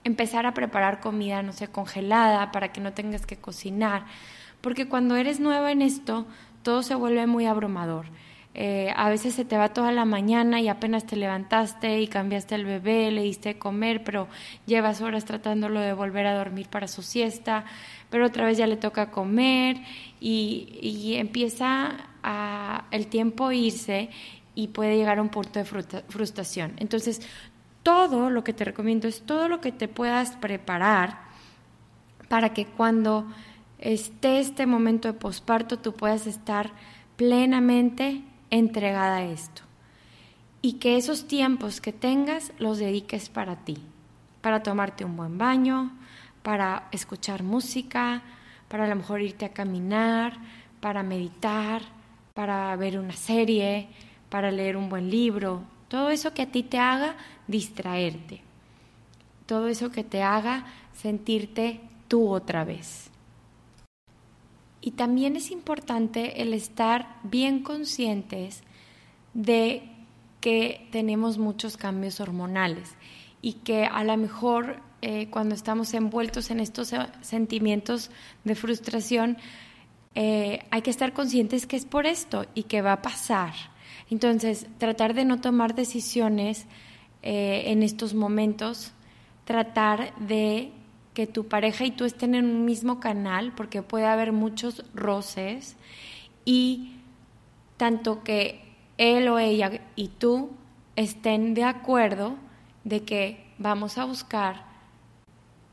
empezar 0.03 0.45
a 0.45 0.53
preparar 0.53 0.99
comida, 0.99 1.43
no 1.43 1.53
sé, 1.53 1.67
congelada 1.67 2.51
para 2.51 2.71
que 2.71 2.81
no 2.81 2.93
tengas 2.93 3.25
que 3.25 3.37
cocinar, 3.37 4.05
porque 4.61 4.87
cuando 4.87 5.15
eres 5.15 5.39
nueva 5.39 5.71
en 5.71 5.81
esto, 5.81 6.25
todo 6.63 6.83
se 6.83 6.95
vuelve 6.95 7.25
muy 7.27 7.45
abrumador. 7.45 8.05
Eh, 8.53 8.91
a 8.97 9.09
veces 9.09 9.33
se 9.33 9.45
te 9.45 9.55
va 9.55 9.69
toda 9.69 9.93
la 9.93 10.03
mañana 10.03 10.59
y 10.59 10.67
apenas 10.67 11.05
te 11.05 11.15
levantaste 11.15 12.01
y 12.01 12.07
cambiaste 12.07 12.55
el 12.55 12.65
bebé, 12.65 13.09
le 13.09 13.21
diste 13.23 13.57
comer, 13.57 14.03
pero 14.03 14.27
llevas 14.65 14.99
horas 15.01 15.23
tratándolo 15.23 15.79
de 15.79 15.93
volver 15.93 16.27
a 16.27 16.35
dormir 16.35 16.67
para 16.67 16.89
su 16.89 17.01
siesta, 17.01 17.63
pero 18.09 18.25
otra 18.25 18.45
vez 18.45 18.57
ya 18.57 18.67
le 18.67 18.75
toca 18.75 19.09
comer 19.09 19.77
y, 20.19 21.15
empieza 21.15 21.95
a, 22.23 22.85
el 22.91 23.07
tiempo 23.07 23.51
irse 23.53 24.09
y 24.53 24.67
puede 24.67 24.97
llegar 24.97 25.19
a 25.19 25.21
un 25.21 25.29
punto 25.29 25.59
de 25.59 25.65
frustración. 25.65 26.73
Entonces, 26.77 27.21
todo 27.83 28.29
lo 28.29 28.43
que 28.43 28.53
te 28.53 28.65
recomiendo 28.65 29.07
es 29.07 29.21
todo 29.21 29.47
lo 29.47 29.61
que 29.61 29.71
te 29.71 29.87
puedas 29.87 30.35
preparar 30.35 31.19
para 32.27 32.53
que 32.53 32.65
cuando 32.65 33.25
esté 33.79 34.39
este 34.39 34.65
momento 34.65 35.07
de 35.07 35.13
posparto 35.13 35.79
tú 35.79 35.93
puedas 35.93 36.27
estar 36.27 36.71
plenamente 37.15 38.23
entregada 38.51 39.17
a 39.17 39.23
esto. 39.23 39.63
Y 40.61 40.73
que 40.73 40.97
esos 40.97 41.27
tiempos 41.27 41.81
que 41.81 41.91
tengas 41.91 42.53
los 42.59 42.77
dediques 42.77 43.29
para 43.29 43.55
ti, 43.65 43.77
para 44.41 44.61
tomarte 44.61 45.03
un 45.03 45.17
buen 45.17 45.39
baño, 45.39 45.91
para 46.43 46.87
escuchar 46.91 47.41
música, 47.41 48.21
para 48.67 48.85
a 48.85 48.87
lo 48.87 48.95
mejor 48.95 49.21
irte 49.21 49.45
a 49.45 49.53
caminar, 49.53 50.37
para 50.79 51.01
meditar, 51.01 51.81
para 52.33 52.75
ver 52.75 52.99
una 52.99 53.13
serie, 53.13 53.89
para 54.29 54.51
leer 54.51 54.77
un 54.77 54.89
buen 54.89 55.09
libro, 55.09 55.63
todo 55.87 56.09
eso 56.09 56.33
que 56.33 56.43
a 56.43 56.51
ti 56.51 56.63
te 56.63 56.79
haga 56.79 57.15
distraerte, 57.47 58.41
todo 59.45 59.67
eso 59.67 59.91
que 59.91 60.03
te 60.03 60.23
haga 60.23 60.65
sentirte 60.93 61.81
tú 62.07 62.29
otra 62.29 62.63
vez. 62.63 63.10
Y 64.81 64.91
también 64.91 65.35
es 65.35 65.51
importante 65.51 66.41
el 66.41 66.53
estar 66.53 67.19
bien 67.23 67.61
conscientes 67.61 68.63
de 69.33 69.83
que 70.41 70.87
tenemos 70.91 71.37
muchos 71.37 71.77
cambios 71.77 72.19
hormonales 72.19 72.95
y 73.41 73.53
que 73.53 73.85
a 73.85 74.03
lo 74.03 74.17
mejor 74.17 74.81
eh, 75.03 75.27
cuando 75.29 75.55
estamos 75.55 75.93
envueltos 75.93 76.51
en 76.51 76.59
estos 76.59 76.93
sentimientos 77.21 78.11
de 78.43 78.55
frustración, 78.55 79.37
eh, 80.13 80.59
hay 80.71 80.81
que 80.81 80.89
estar 80.89 81.13
conscientes 81.13 81.65
que 81.65 81.75
es 81.75 81.85
por 81.85 82.05
esto 82.05 82.45
y 82.53 82.63
que 82.63 82.81
va 82.81 82.93
a 82.93 83.01
pasar. 83.01 83.53
Entonces, 84.09 84.67
tratar 84.77 85.13
de 85.13 85.25
no 85.25 85.39
tomar 85.39 85.73
decisiones 85.73 86.65
eh, 87.23 87.63
en 87.67 87.81
estos 87.81 88.13
momentos, 88.13 88.91
tratar 89.45 90.13
de 90.17 90.71
que 91.13 91.27
tu 91.27 91.47
pareja 91.47 91.85
y 91.85 91.91
tú 91.91 92.05
estén 92.05 92.35
en 92.35 92.45
un 92.45 92.65
mismo 92.65 92.99
canal, 92.99 93.53
porque 93.53 93.81
puede 93.81 94.05
haber 94.05 94.31
muchos 94.31 94.85
roces, 94.93 95.75
y 96.45 96.95
tanto 97.77 98.23
que 98.23 98.61
él 98.97 99.27
o 99.27 99.39
ella 99.39 99.81
y 99.95 100.09
tú 100.09 100.51
estén 100.95 101.53
de 101.53 101.63
acuerdo 101.63 102.35
de 102.83 103.03
que 103.03 103.45
vamos 103.57 103.97
a 103.97 104.05
buscar 104.05 104.65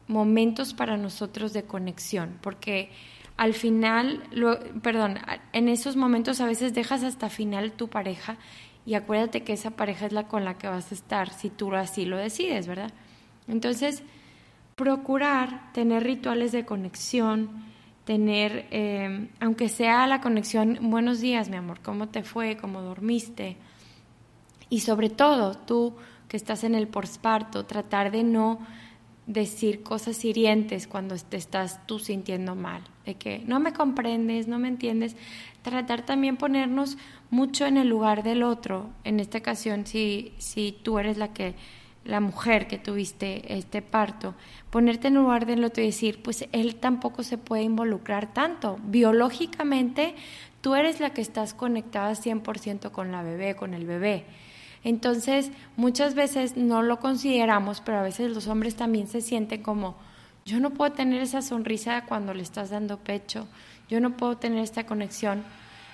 momentos 0.06 0.74
para 0.74 0.96
nosotros 0.96 1.52
de 1.52 1.64
conexión, 1.64 2.38
porque 2.40 2.90
al 3.36 3.54
final, 3.54 4.22
perdón, 4.82 5.18
en 5.52 5.68
esos 5.68 5.96
momentos 5.96 6.40
a 6.40 6.46
veces 6.46 6.74
dejas 6.74 7.04
hasta 7.04 7.28
final 7.28 7.72
tu 7.72 7.88
pareja 7.88 8.36
y 8.84 8.94
acuérdate 8.94 9.42
que 9.42 9.52
esa 9.52 9.70
pareja 9.70 10.06
es 10.06 10.12
la 10.12 10.26
con 10.26 10.44
la 10.44 10.56
que 10.56 10.66
vas 10.66 10.90
a 10.90 10.94
estar 10.94 11.30
si 11.30 11.50
tú 11.50 11.74
así 11.74 12.04
lo 12.04 12.16
decides, 12.16 12.66
¿verdad? 12.66 12.92
Entonces, 13.46 14.02
procurar 14.78 15.72
tener 15.72 16.04
rituales 16.04 16.52
de 16.52 16.64
conexión, 16.64 17.50
tener, 18.04 18.68
eh, 18.70 19.28
aunque 19.40 19.68
sea 19.68 20.06
la 20.06 20.20
conexión, 20.20 20.78
buenos 20.82 21.20
días, 21.20 21.50
mi 21.50 21.56
amor, 21.56 21.80
¿cómo 21.82 22.08
te 22.08 22.22
fue? 22.22 22.56
¿Cómo 22.56 22.80
dormiste? 22.80 23.56
Y 24.70 24.80
sobre 24.80 25.10
todo, 25.10 25.54
tú 25.54 25.96
que 26.28 26.36
estás 26.36 26.62
en 26.62 26.76
el 26.76 26.86
posparto, 26.86 27.66
tratar 27.66 28.12
de 28.12 28.22
no 28.22 28.60
decir 29.26 29.82
cosas 29.82 30.24
hirientes 30.24 30.86
cuando 30.86 31.16
te 31.16 31.36
estás 31.36 31.84
tú 31.86 31.98
sintiendo 31.98 32.54
mal, 32.54 32.84
de 33.04 33.16
que 33.16 33.40
no 33.46 33.58
me 33.58 33.72
comprendes, 33.72 34.46
no 34.46 34.60
me 34.60 34.68
entiendes, 34.68 35.16
tratar 35.62 36.06
también 36.06 36.36
ponernos 36.36 36.98
mucho 37.30 37.66
en 37.66 37.78
el 37.78 37.88
lugar 37.88 38.22
del 38.22 38.44
otro, 38.44 38.90
en 39.02 39.18
esta 39.18 39.38
ocasión 39.38 39.86
si, 39.86 40.34
si 40.38 40.70
tú 40.70 41.00
eres 41.00 41.18
la 41.18 41.32
que 41.32 41.56
la 42.08 42.20
mujer 42.20 42.66
que 42.66 42.78
tuviste 42.78 43.54
este 43.54 43.82
parto, 43.82 44.34
ponerte 44.70 45.08
en 45.08 45.14
lugar 45.14 45.44
del 45.44 45.62
otro 45.62 45.82
y 45.82 45.86
decir, 45.86 46.22
pues 46.22 46.48
él 46.52 46.76
tampoco 46.76 47.22
se 47.22 47.36
puede 47.36 47.62
involucrar 47.62 48.32
tanto. 48.32 48.78
Biológicamente, 48.82 50.14
tú 50.62 50.74
eres 50.74 51.00
la 51.00 51.10
que 51.10 51.20
estás 51.20 51.52
conectada 51.52 52.12
100% 52.12 52.90
con 52.92 53.12
la 53.12 53.22
bebé, 53.22 53.56
con 53.56 53.74
el 53.74 53.84
bebé. 53.84 54.24
Entonces, 54.84 55.50
muchas 55.76 56.14
veces 56.14 56.56
no 56.56 56.80
lo 56.80 56.98
consideramos, 56.98 57.82
pero 57.82 57.98
a 57.98 58.02
veces 58.02 58.30
los 58.30 58.46
hombres 58.46 58.74
también 58.74 59.06
se 59.06 59.20
sienten 59.20 59.62
como, 59.62 59.96
Yo 60.46 60.60
no 60.60 60.70
puedo 60.70 60.92
tener 60.92 61.20
esa 61.20 61.42
sonrisa 61.42 62.06
cuando 62.06 62.32
le 62.32 62.42
estás 62.42 62.70
dando 62.70 62.96
pecho, 63.00 63.46
yo 63.90 64.00
no 64.00 64.16
puedo 64.16 64.38
tener 64.38 64.60
esta 64.60 64.86
conexión. 64.86 65.44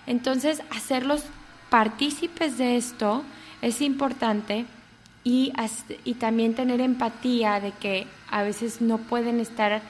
Entonces, 0.07 0.63
hacerlos 0.71 1.25
partícipes 1.71 2.57
de 2.57 2.77
esto 2.77 3.25
es 3.63 3.81
importante 3.81 4.65
y, 5.25 5.53
y 6.05 6.15
también 6.15 6.55
tener 6.55 6.81
empatía 6.81 7.59
de 7.59 7.73
que 7.73 8.07
a 8.31 8.43
veces 8.43 8.81
no 8.81 8.99
pueden 8.99 9.41
estar 9.41 9.83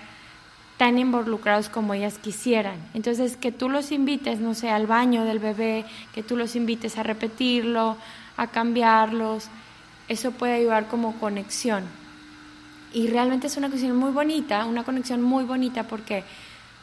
tan 0.77 0.99
involucrados 0.99 1.69
como 1.69 1.95
ellas 1.95 2.19
quisieran. 2.19 2.77
Entonces, 2.95 3.37
que 3.37 3.53
tú 3.53 3.69
los 3.69 3.93
invites, 3.93 4.41
no 4.41 4.55
sé, 4.55 4.71
al 4.71 4.87
baño 4.87 5.25
del 5.25 5.39
bebé, 5.39 5.85
que 6.15 6.23
tú 6.23 6.37
los 6.37 6.57
invites 6.57 6.99
a 6.99 7.03
repetirlo, 7.03 7.97
a 8.37 8.47
cambiarlos, 8.49 9.49
eso 10.09 10.33
puede 10.33 10.55
ayudar 10.55 10.89
como 10.89 11.19
conexión. 11.19 11.85
Y 12.93 13.09
realmente 13.09 13.47
es 13.47 13.57
una 13.57 13.69
conexión 13.69 13.97
muy 13.97 14.13
bonita, 14.13 14.67
una 14.67 14.85
conexión 14.85 15.23
muy 15.23 15.45
bonita 15.45 15.85
porque 15.85 16.25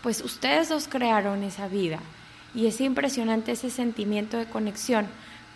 pues 0.01 0.21
ustedes 0.21 0.69
dos 0.69 0.87
crearon 0.87 1.43
esa 1.43 1.67
vida 1.67 1.99
y 2.53 2.65
es 2.65 2.81
impresionante 2.81 3.53
ese 3.53 3.69
sentimiento 3.69 4.37
de 4.37 4.45
conexión, 4.45 5.07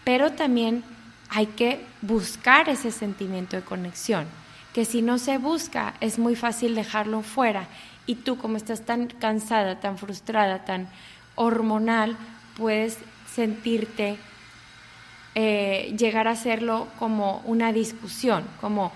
pero 0.04 0.32
también 0.32 0.84
hay 1.30 1.48
que 1.48 1.86
buscar 2.02 2.70
ese 2.70 2.92
sentimiento 2.92 3.56
de 3.56 3.64
conexión, 3.64 4.26
que 4.74 4.86
si 4.86 5.02
no 5.02 5.18
se 5.18 5.38
busca 5.38 5.96
es 6.02 6.20
muy 6.20 6.36
fácil 6.36 6.76
dejarlo 6.76 7.22
fuera 7.22 7.68
y 8.06 8.16
tú 8.16 8.38
como 8.38 8.58
estás 8.58 8.86
tan 8.86 9.08
cansada, 9.08 9.80
tan 9.80 9.98
frustrada, 9.98 10.66
tan 10.66 10.88
hormonal, 11.36 12.18
puedes 12.58 12.98
sentirte, 13.34 14.18
eh, 15.34 15.94
llegar 15.98 16.28
a 16.28 16.32
hacerlo 16.32 16.88
como 17.00 17.42
una 17.46 17.74
discusión, 17.74 18.46
como 18.62 18.92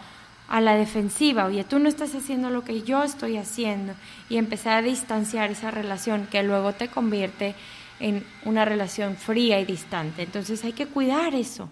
a 0.47 0.61
la 0.61 0.75
defensiva, 0.75 1.45
oye, 1.45 1.63
tú 1.63 1.77
no 1.77 1.89
estás 1.89 2.15
haciendo 2.15 2.49
lo 2.49 2.63
que 2.63 2.81
yo 2.81 3.03
estoy 3.03 3.37
haciendo, 3.37 3.93
y 4.29 4.37
empezar 4.37 4.77
a 4.77 4.81
distanciar 4.81 5.51
esa 5.51 5.69
relación 5.69 6.27
que 6.27 6.41
luego 6.41 6.73
te 6.73 6.87
convierte 6.87 7.55
en 7.99 8.25
una 8.45 8.65
relación 8.65 9.15
fría 9.15 9.59
y 9.59 9.65
distante. 9.65 10.23
Entonces 10.23 10.63
hay 10.63 10.73
que 10.73 10.87
cuidar 10.87 11.35
eso. 11.35 11.69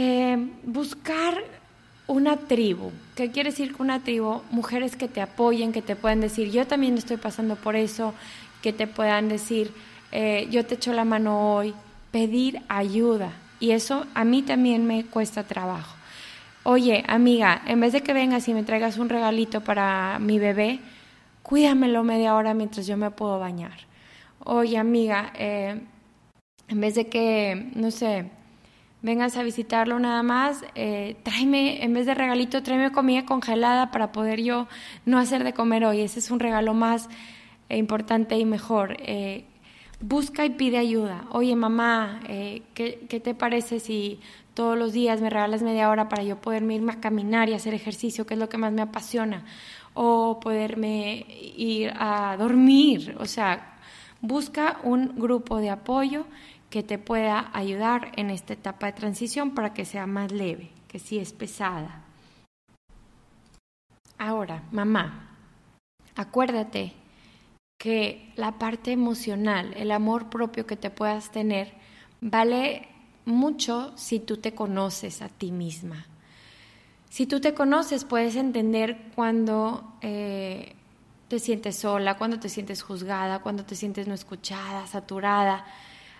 Eh, 0.00 0.38
buscar 0.62 1.42
una 2.06 2.36
tribu. 2.36 2.92
¿Qué 3.16 3.32
quiere 3.32 3.50
decir 3.50 3.74
que 3.74 3.82
una 3.82 4.04
tribu? 4.04 4.42
Mujeres 4.52 4.94
que 4.94 5.08
te 5.08 5.20
apoyen, 5.20 5.72
que 5.72 5.82
te 5.82 5.96
puedan 5.96 6.20
decir, 6.20 6.52
yo 6.52 6.68
también 6.68 6.96
estoy 6.96 7.16
pasando 7.16 7.56
por 7.56 7.74
eso, 7.74 8.14
que 8.62 8.72
te 8.72 8.86
puedan 8.86 9.28
decir, 9.28 9.72
eh, 10.12 10.46
yo 10.52 10.64
te 10.64 10.76
echo 10.76 10.92
la 10.92 11.04
mano 11.04 11.52
hoy, 11.52 11.74
pedir 12.12 12.62
ayuda. 12.68 13.32
Y 13.58 13.72
eso 13.72 14.06
a 14.14 14.22
mí 14.22 14.42
también 14.42 14.86
me 14.86 15.04
cuesta 15.04 15.42
trabajo. 15.42 15.96
Oye, 16.62 17.02
amiga, 17.08 17.60
en 17.66 17.80
vez 17.80 17.92
de 17.92 18.00
que 18.00 18.12
vengas 18.12 18.46
y 18.46 18.54
me 18.54 18.62
traigas 18.62 18.98
un 18.98 19.08
regalito 19.08 19.62
para 19.62 20.20
mi 20.20 20.38
bebé, 20.38 20.78
cuídamelo 21.42 22.04
media 22.04 22.36
hora 22.36 22.54
mientras 22.54 22.86
yo 22.86 22.96
me 22.96 23.10
puedo 23.10 23.40
bañar. 23.40 23.80
Oye, 24.44 24.78
amiga, 24.78 25.32
eh, 25.34 25.80
en 26.68 26.80
vez 26.80 26.94
de 26.94 27.08
que, 27.08 27.72
no 27.74 27.90
sé, 27.90 28.37
vengas 29.02 29.36
a 29.36 29.42
visitarlo 29.42 29.98
nada 29.98 30.22
más, 30.22 30.64
eh, 30.74 31.16
tráeme, 31.22 31.84
en 31.84 31.94
vez 31.94 32.06
de 32.06 32.14
regalito, 32.14 32.62
tráeme 32.62 32.90
comida 32.92 33.24
congelada 33.24 33.90
para 33.90 34.12
poder 34.12 34.40
yo 34.40 34.66
no 35.04 35.18
hacer 35.18 35.44
de 35.44 35.52
comer 35.52 35.84
hoy. 35.84 36.00
Ese 36.00 36.18
es 36.18 36.30
un 36.30 36.40
regalo 36.40 36.74
más 36.74 37.08
eh, 37.68 37.76
importante 37.76 38.36
y 38.38 38.44
mejor. 38.44 38.96
Eh, 39.00 39.44
busca 40.00 40.44
y 40.44 40.50
pide 40.50 40.78
ayuda. 40.78 41.24
Oye, 41.30 41.54
mamá, 41.56 42.20
¿qué, 42.26 43.06
¿qué, 43.08 43.20
te 43.20 43.34
parece 43.34 43.80
si 43.80 44.20
todos 44.54 44.76
los 44.76 44.92
días 44.92 45.20
me 45.20 45.30
regalas 45.30 45.62
media 45.62 45.90
hora 45.90 46.08
para 46.08 46.22
yo 46.22 46.40
poderme 46.40 46.74
irme 46.74 46.92
a 46.92 47.00
caminar 47.00 47.48
y 47.48 47.54
hacer 47.54 47.74
ejercicio, 47.74 48.26
que 48.26 48.34
es 48.34 48.40
lo 48.40 48.48
que 48.48 48.58
más 48.58 48.72
me 48.72 48.82
apasiona? 48.82 49.44
O 49.94 50.38
poderme 50.40 51.26
ir 51.56 51.92
a 51.96 52.36
dormir. 52.36 53.16
O 53.18 53.26
sea, 53.26 53.76
busca 54.20 54.78
un 54.84 55.14
grupo 55.16 55.58
de 55.58 55.70
apoyo 55.70 56.26
que 56.70 56.82
te 56.82 56.98
pueda 56.98 57.50
ayudar 57.54 58.12
en 58.16 58.30
esta 58.30 58.52
etapa 58.52 58.86
de 58.86 58.92
transición 58.92 59.54
para 59.54 59.72
que 59.72 59.84
sea 59.84 60.06
más 60.06 60.32
leve, 60.32 60.70
que 60.88 60.98
si 60.98 61.18
es 61.18 61.32
pesada. 61.32 62.04
Ahora, 64.18 64.64
mamá, 64.72 65.30
acuérdate 66.16 66.92
que 67.78 68.32
la 68.36 68.58
parte 68.58 68.92
emocional, 68.92 69.72
el 69.76 69.92
amor 69.92 70.28
propio 70.28 70.66
que 70.66 70.76
te 70.76 70.90
puedas 70.90 71.30
tener, 71.30 71.72
vale 72.20 72.88
mucho 73.24 73.96
si 73.96 74.18
tú 74.18 74.38
te 74.38 74.54
conoces 74.54 75.22
a 75.22 75.28
ti 75.28 75.52
misma. 75.52 76.06
Si 77.08 77.26
tú 77.26 77.40
te 77.40 77.54
conoces, 77.54 78.04
puedes 78.04 78.36
entender 78.36 78.98
cuando 79.14 79.94
eh, 80.02 80.74
te 81.28 81.38
sientes 81.38 81.76
sola, 81.76 82.18
cuando 82.18 82.38
te 82.38 82.48
sientes 82.48 82.82
juzgada, 82.82 83.38
cuando 83.38 83.64
te 83.64 83.76
sientes 83.76 84.06
no 84.08 84.14
escuchada, 84.14 84.86
saturada 84.86 85.64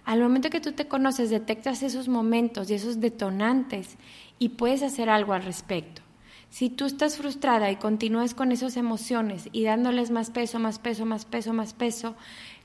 al 0.09 0.23
momento 0.23 0.49
que 0.49 0.63
tú 0.63 0.73
te 0.73 0.89
conoces, 0.89 1.29
detectas 1.29 1.83
esos 1.83 2.09
momentos 2.09 2.71
y 2.71 2.75
esos 2.75 2.99
detonantes 2.99 3.99
y 4.39 4.49
puedes 4.49 4.83
hacer 4.83 5.11
algo 5.11 5.35
al 5.35 5.45
respecto. 5.45 6.01
Si 6.49 6.71
tú 6.71 6.87
estás 6.87 7.19
frustrada 7.19 7.71
y 7.71 7.77
continúas 7.77 8.33
con 8.33 8.51
esas 8.51 8.79
emociones 8.79 9.51
y 9.53 9.65
dándoles 9.65 10.11
más 10.11 10.31
peso, 10.31 10.59
más 10.59 10.79
peso, 10.79 11.05
más 11.05 11.27
peso, 11.27 11.53
más 11.53 11.75
peso, 11.75 12.17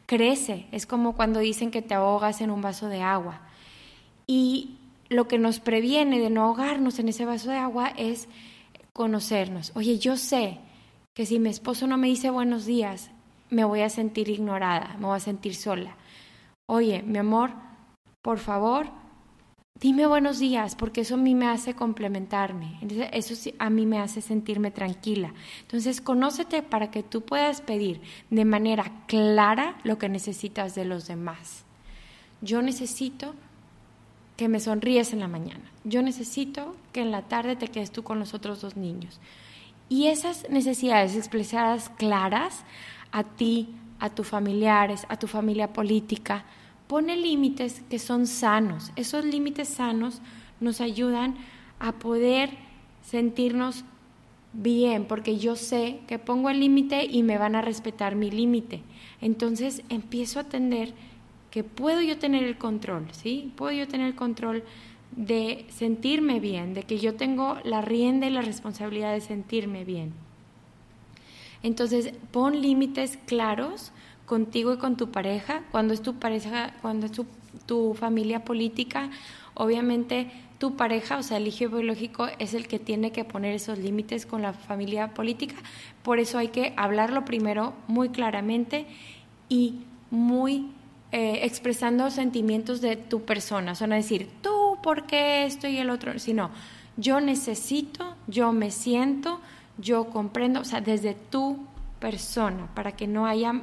crece. 0.05 0.67
Es 0.71 0.85
como 0.85 1.17
cuando 1.17 1.41
dicen 1.41 1.69
que 1.69 1.81
te 1.81 1.95
ahogas 1.95 2.39
en 2.39 2.49
un 2.49 2.61
vaso 2.61 2.87
de 2.87 3.01
agua. 3.01 3.41
Y 4.25 4.77
lo 5.09 5.27
que 5.27 5.37
nos 5.37 5.59
previene 5.59 6.19
de 6.19 6.29
no 6.29 6.43
ahogarnos 6.43 6.97
en 6.99 7.09
ese 7.09 7.25
vaso 7.25 7.49
de 7.49 7.57
agua 7.57 7.89
es 7.97 8.29
conocernos. 8.93 9.73
Oye, 9.75 9.99
yo 9.99 10.15
sé 10.15 10.59
que 11.13 11.25
si 11.25 11.39
mi 11.39 11.49
esposo 11.49 11.87
no 11.87 11.97
me 11.97 12.07
dice 12.07 12.29
buenos 12.29 12.65
días, 12.65 13.11
me 13.49 13.65
voy 13.65 13.81
a 13.81 13.89
sentir 13.89 14.29
ignorada, 14.29 14.95
me 14.97 15.07
voy 15.07 15.17
a 15.17 15.19
sentir 15.19 15.55
sola 15.55 15.97
oye, 16.65 17.03
mi 17.03 17.17
amor, 17.17 17.51
por 18.21 18.39
favor, 18.39 18.87
dime 19.79 20.07
buenos 20.07 20.39
días, 20.39 20.75
porque 20.75 21.01
eso 21.01 21.15
a 21.15 21.17
mí 21.17 21.35
me 21.35 21.47
hace 21.47 21.75
complementarme, 21.75 22.79
eso 23.11 23.51
a 23.59 23.69
mí 23.69 23.85
me 23.85 23.99
hace 23.99 24.21
sentirme 24.21 24.71
tranquila. 24.71 25.33
Entonces, 25.61 26.01
conócete 26.01 26.61
para 26.61 26.89
que 26.91 27.03
tú 27.03 27.21
puedas 27.21 27.61
pedir 27.61 28.01
de 28.29 28.45
manera 28.45 29.05
clara 29.07 29.77
lo 29.83 29.97
que 29.97 30.09
necesitas 30.09 30.75
de 30.75 30.85
los 30.85 31.07
demás. 31.07 31.65
Yo 32.41 32.61
necesito 32.61 33.35
que 34.37 34.47
me 34.47 34.59
sonríes 34.59 35.13
en 35.13 35.19
la 35.19 35.27
mañana. 35.27 35.63
Yo 35.83 36.01
necesito 36.01 36.75
que 36.91 37.01
en 37.01 37.11
la 37.11 37.23
tarde 37.23 37.55
te 37.55 37.67
quedes 37.67 37.91
tú 37.91 38.03
con 38.03 38.19
los 38.19 38.33
otros 38.33 38.61
dos 38.61 38.75
niños. 38.75 39.19
Y 39.89 40.07
esas 40.07 40.49
necesidades 40.49 41.15
expresadas 41.15 41.89
claras 41.89 42.63
a 43.11 43.23
ti, 43.23 43.75
a 44.03 44.09
tus 44.09 44.27
familiares, 44.27 45.05
a 45.07 45.17
tu 45.17 45.27
familia 45.27 45.71
política. 45.71 46.43
Pone 46.87 47.15
límites 47.15 47.83
que 47.89 47.99
son 47.99 48.27
sanos. 48.27 48.91
Esos 48.97 49.23
límites 49.23 49.69
sanos 49.69 50.21
nos 50.59 50.81
ayudan 50.81 51.37
a 51.79 51.93
poder 51.93 52.49
sentirnos 53.01 53.85
bien, 54.51 55.05
porque 55.05 55.37
yo 55.37 55.55
sé 55.55 56.01
que 56.05 56.19
pongo 56.19 56.49
el 56.49 56.59
límite 56.59 57.05
y 57.05 57.23
me 57.23 57.37
van 57.37 57.55
a 57.55 57.61
respetar 57.61 58.15
mi 58.15 58.29
límite. 58.29 58.81
Entonces 59.21 59.83
empiezo 59.87 60.39
a 60.39 60.43
atender 60.43 60.93
que 61.49 61.63
puedo 61.63 62.01
yo 62.01 62.19
tener 62.19 62.43
el 62.43 62.57
control, 62.57 63.07
¿sí? 63.11 63.53
Puedo 63.55 63.71
yo 63.71 63.87
tener 63.87 64.07
el 64.07 64.15
control 64.15 64.65
de 65.15 65.65
sentirme 65.69 66.41
bien, 66.41 66.73
de 66.73 66.83
que 66.83 66.99
yo 66.99 67.15
tengo 67.15 67.57
la 67.63 67.81
rienda 67.81 68.27
y 68.27 68.31
la 68.31 68.41
responsabilidad 68.41 69.13
de 69.13 69.21
sentirme 69.21 69.85
bien. 69.85 70.11
Entonces, 71.63 72.13
pon 72.31 72.61
límites 72.61 73.17
claros 73.25 73.91
contigo 74.25 74.73
y 74.73 74.77
con 74.77 74.97
tu 74.97 75.11
pareja. 75.11 75.63
Cuando 75.71 75.93
es 75.93 76.01
tu 76.01 76.15
pareja, 76.15 76.73
cuando 76.81 77.07
es 77.07 77.11
tu, 77.65 77.93
familia 77.95 78.43
política, 78.43 79.09
obviamente 79.53 80.29
tu 80.59 80.75
pareja, 80.75 81.17
o 81.17 81.23
sea, 81.23 81.37
el 81.37 81.47
hijo 81.47 81.69
biológico 81.69 82.27
es 82.39 82.53
el 82.53 82.67
que 82.67 82.79
tiene 82.79 83.11
que 83.11 83.23
poner 83.23 83.53
esos 83.55 83.79
límites 83.79 84.25
con 84.25 84.41
la 84.41 84.53
familia 84.53 85.13
política. 85.13 85.55
Por 86.03 86.19
eso 86.19 86.37
hay 86.37 86.49
que 86.49 86.73
hablarlo 86.77 87.25
primero 87.25 87.73
muy 87.87 88.09
claramente 88.09 88.85
y 89.49 89.81
muy 90.11 90.67
eh, 91.11 91.39
expresando 91.43 92.09
sentimientos 92.11 92.81
de 92.81 92.95
tu 92.95 93.21
persona. 93.21 93.73
O 93.73 93.75
sea, 93.75 93.87
no 93.87 93.95
decir 93.95 94.29
tú, 94.41 94.77
¿por 94.83 95.05
qué 95.05 95.45
esto 95.45 95.67
y 95.67 95.77
el 95.77 95.89
otro? 95.89 96.19
Sino 96.19 96.49
yo 96.97 97.21
necesito, 97.21 98.15
yo 98.27 98.51
me 98.51 98.71
siento, 98.71 99.39
yo 99.77 100.05
comprendo, 100.09 100.61
o 100.61 100.65
sea, 100.65 100.81
desde 100.81 101.13
tu 101.13 101.65
persona, 101.99 102.67
para 102.75 102.93
que 102.93 103.07
no 103.07 103.25
haya 103.25 103.61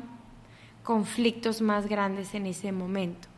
conflictos 0.82 1.60
más 1.60 1.86
grandes 1.86 2.34
en 2.34 2.46
ese 2.46 2.72
momento. 2.72 3.28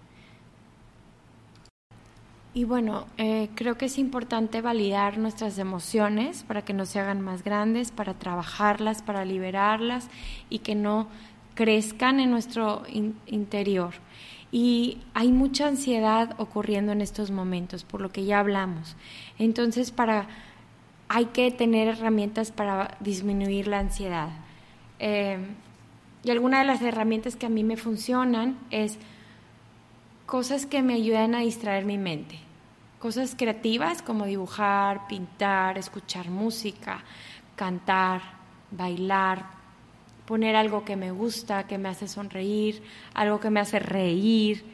Y 2.55 2.65
bueno, 2.65 3.07
eh, 3.17 3.49
creo 3.55 3.79
que 3.79 3.87
es 3.87 3.97
importante 3.97 4.61
validar 4.61 5.17
nuestras 5.17 5.57
emociones 5.59 6.43
para 6.43 6.63
que 6.63 6.75
no 6.75 6.85
se 6.85 7.01
hagan 7.01 7.23
más 7.23 7.43
grandes, 7.43 7.91
para 7.91 8.15
trabajarlas, 8.15 9.01
para 9.01 9.25
liberarlas 9.25 10.09
y 10.51 10.59
que 10.59 10.75
no 10.75 11.09
crezcan 11.55 12.21
en 12.21 12.31
nuestro 12.31 12.83
interior. 13.27 13.95
Y 14.51 14.99
hay 15.15 15.33
mucha 15.33 15.67
ansiedad 15.67 16.35
ocurriendo 16.37 16.93
en 16.93 17.01
estos 17.01 17.31
momentos, 17.31 17.85
por 17.85 18.03
lo 18.03 18.13
que 18.13 18.27
ya 18.27 18.39
hablamos. 18.39 18.97
Entonces, 19.39 19.91
para 19.91 20.29
hay 21.15 21.27
que 21.27 21.51
tener 21.51 21.89
herramientas 21.89 22.53
para 22.53 22.97
disminuir 23.01 23.69
la 23.69 23.81
ansiedad. 23.81 24.31
Eh, 24.99 25.37
y 26.25 26.31
alguna 26.31 26.61
de 26.61 26.65
las 26.65 26.81
herramientas 26.81 27.37
que 27.37 27.45
a 27.45 27.51
mí 27.51 27.65
me 27.65 27.77
funcionan 27.77 28.59
es 28.71 28.97
cosas 30.25 30.65
que 30.65 30.81
me 30.81 30.95
ayudan 30.95 31.35
a 31.35 31.41
distraer 31.41 31.85
mi 31.85 31.99
mente. 31.99 32.39
Cosas 32.99 33.35
creativas 33.37 34.01
como 34.01 34.25
dibujar, 34.25 35.07
pintar, 35.07 35.77
escuchar 35.77 36.31
música, 36.31 37.05
cantar, 37.57 38.23
bailar, 38.71 39.45
poner 40.25 40.57
algo 40.57 40.83
que 40.83 40.97
me 40.97 41.11
gusta, 41.11 41.67
que 41.67 41.77
me 41.77 41.91
hace 41.91 42.09
sonreír, 42.09 42.83
algo 43.13 43.39
que 43.39 43.51
me 43.51 43.61
hace 43.61 43.81
reír. 43.81 44.65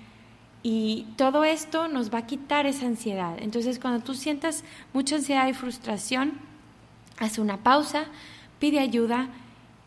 Y 0.70 1.06
todo 1.16 1.44
esto 1.44 1.88
nos 1.88 2.12
va 2.12 2.18
a 2.18 2.26
quitar 2.26 2.66
esa 2.66 2.84
ansiedad. 2.84 3.38
Entonces, 3.38 3.78
cuando 3.78 4.04
tú 4.04 4.12
sientas 4.12 4.64
mucha 4.92 5.16
ansiedad 5.16 5.48
y 5.48 5.54
frustración, 5.54 6.34
haz 7.18 7.38
una 7.38 7.56
pausa, 7.56 8.04
pide 8.58 8.78
ayuda 8.78 9.28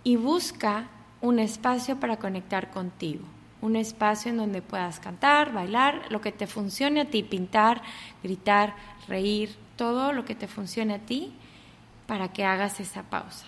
y 0.03 0.15
busca 0.15 0.87
un 1.21 1.37
espacio 1.37 1.99
para 1.99 2.17
conectar 2.17 2.71
contigo. 2.71 3.23
Un 3.61 3.75
espacio 3.75 4.31
en 4.31 4.37
donde 4.37 4.63
puedas 4.63 4.99
cantar, 4.99 5.53
bailar, 5.53 6.01
lo 6.09 6.19
que 6.19 6.31
te 6.31 6.47
funcione 6.47 7.01
a 7.01 7.05
ti, 7.11 7.21
pintar, 7.21 7.83
gritar, 8.23 8.73
reír, 9.07 9.55
todo 9.75 10.13
lo 10.13 10.25
que 10.25 10.33
te 10.33 10.47
funcione 10.47 10.95
a 10.95 10.99
ti 10.99 11.31
para 12.07 12.33
que 12.33 12.43
hagas 12.43 12.79
esa 12.79 13.03
pausa. 13.03 13.45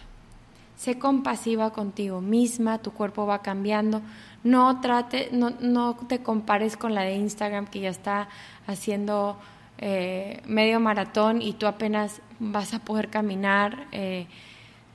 Sé 0.75 0.99
compasiva 0.99 1.71
contigo 1.71 2.21
misma, 2.21 2.77
tu 2.77 2.91
cuerpo 2.91 3.25
va 3.25 3.41
cambiando. 3.41 4.03
No 4.43 4.81
trate, 4.81 5.29
no, 5.31 5.51
no 5.59 5.95
te 6.07 6.19
compares 6.19 6.75
con 6.75 6.93
la 6.93 7.03
de 7.03 7.15
Instagram 7.15 7.67
que 7.67 7.79
ya 7.79 7.89
está 7.89 8.27
haciendo 8.67 9.39
eh, 9.77 10.41
medio 10.45 10.79
maratón 10.79 11.41
y 11.41 11.53
tú 11.53 11.65
apenas 11.65 12.21
vas 12.39 12.73
a 12.73 12.79
poder 12.79 13.09
caminar. 13.09 13.87
Eh, 13.91 14.27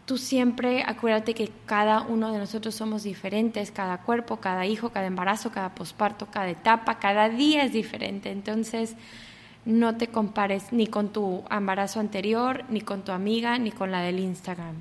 tú 0.05 0.19
siempre 0.19 0.83
acuérdate 0.87 1.35
que 1.35 1.51
cada 1.67 2.03
uno 2.03 2.33
de 2.33 2.39
nosotros 2.39 2.75
somos 2.75 3.03
diferentes, 3.03 3.71
cada 3.71 3.99
cuerpo, 3.99 4.37
cada 4.39 4.67
hijo, 4.67 4.91
cada 4.91 5.07
embarazo, 5.07 5.51
cada 5.51 5.75
posparto, 5.75 6.27
cada 6.31 6.49
etapa, 6.49 6.99
cada 6.99 7.29
día 7.29 7.65
es 7.65 7.73
diferente. 7.73 8.31
Entonces, 8.31 8.97
no 9.65 9.97
te 9.97 10.07
compares 10.07 10.73
ni 10.73 10.87
con 10.87 11.11
tu 11.13 11.45
embarazo 11.51 12.01
anterior, 12.01 12.65
ni 12.71 12.81
con 12.81 13.03
tu 13.03 13.13
amiga, 13.13 13.59
ni 13.59 13.71
con 13.71 13.91
la 13.91 14.01
del 14.01 14.19
Instagram. 14.19 14.75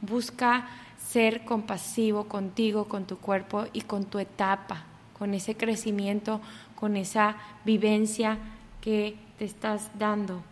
Busca 0.00 0.66
ser 1.12 1.44
compasivo 1.44 2.24
contigo, 2.24 2.86
con 2.86 3.04
tu 3.04 3.18
cuerpo 3.18 3.66
y 3.72 3.82
con 3.82 4.04
tu 4.04 4.18
etapa, 4.18 4.84
con 5.18 5.34
ese 5.34 5.56
crecimiento, 5.56 6.40
con 6.76 6.96
esa 6.96 7.36
vivencia 7.64 8.38
que 8.80 9.16
te 9.38 9.44
estás 9.44 9.90
dando. 9.98 10.42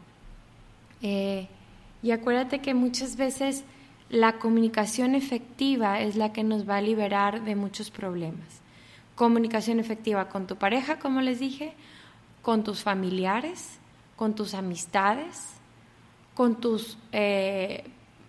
Eh, 1.01 1.47
y 2.03 2.11
acuérdate 2.11 2.61
que 2.61 2.75
muchas 2.75 3.17
veces 3.17 3.65
la 4.11 4.39
comunicación 4.39 5.15
efectiva 5.15 6.01
es 6.01 6.17
la 6.17 6.33
que 6.33 6.43
nos 6.43 6.69
va 6.69 6.79
a 6.79 6.83
liberar 6.83 7.45
de 7.45 7.55
muchos 7.55 7.91
problemas. 7.91 8.61
Comunicación 9.15 9.79
efectiva 9.79 10.29
con 10.29 10.47
tu 10.47 10.57
pareja, 10.57 10.99
como 10.99 11.21
les 11.21 11.39
dije, 11.39 11.75
con 12.43 12.65
tus 12.65 12.83
familiares, 12.83 13.79
con 14.17 14.35
tus 14.35 14.55
amistades, 14.55 15.45
con 16.35 16.57
tus, 16.61 16.99
eh, 17.13 17.85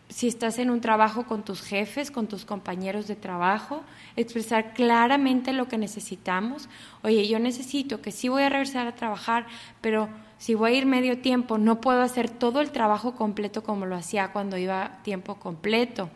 si 0.09 0.27
estás 0.27 0.57
en 0.57 0.71
un 0.71 0.81
trabajo, 0.81 1.25
con 1.25 1.43
tus 1.43 1.61
jefes, 1.61 2.09
con 2.09 2.27
tus 2.27 2.43
compañeros 2.43 3.07
de 3.07 3.15
trabajo, 3.15 3.83
expresar 4.15 4.73
claramente 4.73 5.53
lo 5.53 5.67
que 5.67 5.77
necesitamos. 5.77 6.67
Oye, 7.03 7.27
yo 7.27 7.37
necesito 7.37 8.01
que 8.01 8.11
sí 8.11 8.27
voy 8.27 8.41
a 8.41 8.49
regresar 8.49 8.87
a 8.87 8.95
trabajar, 8.95 9.45
pero 9.81 10.09
si 10.39 10.55
voy 10.55 10.71
a 10.71 10.77
ir 10.77 10.85
medio 10.87 11.19
tiempo, 11.19 11.59
no 11.59 11.79
puedo 11.79 12.01
hacer 12.01 12.27
todo 12.29 12.59
el 12.59 12.71
trabajo 12.71 13.15
completo 13.15 13.63
como 13.63 13.85
lo 13.85 13.95
hacía 13.95 14.31
cuando 14.31 14.57
iba 14.57 14.99
tiempo 15.03 15.35
completo. 15.35 16.09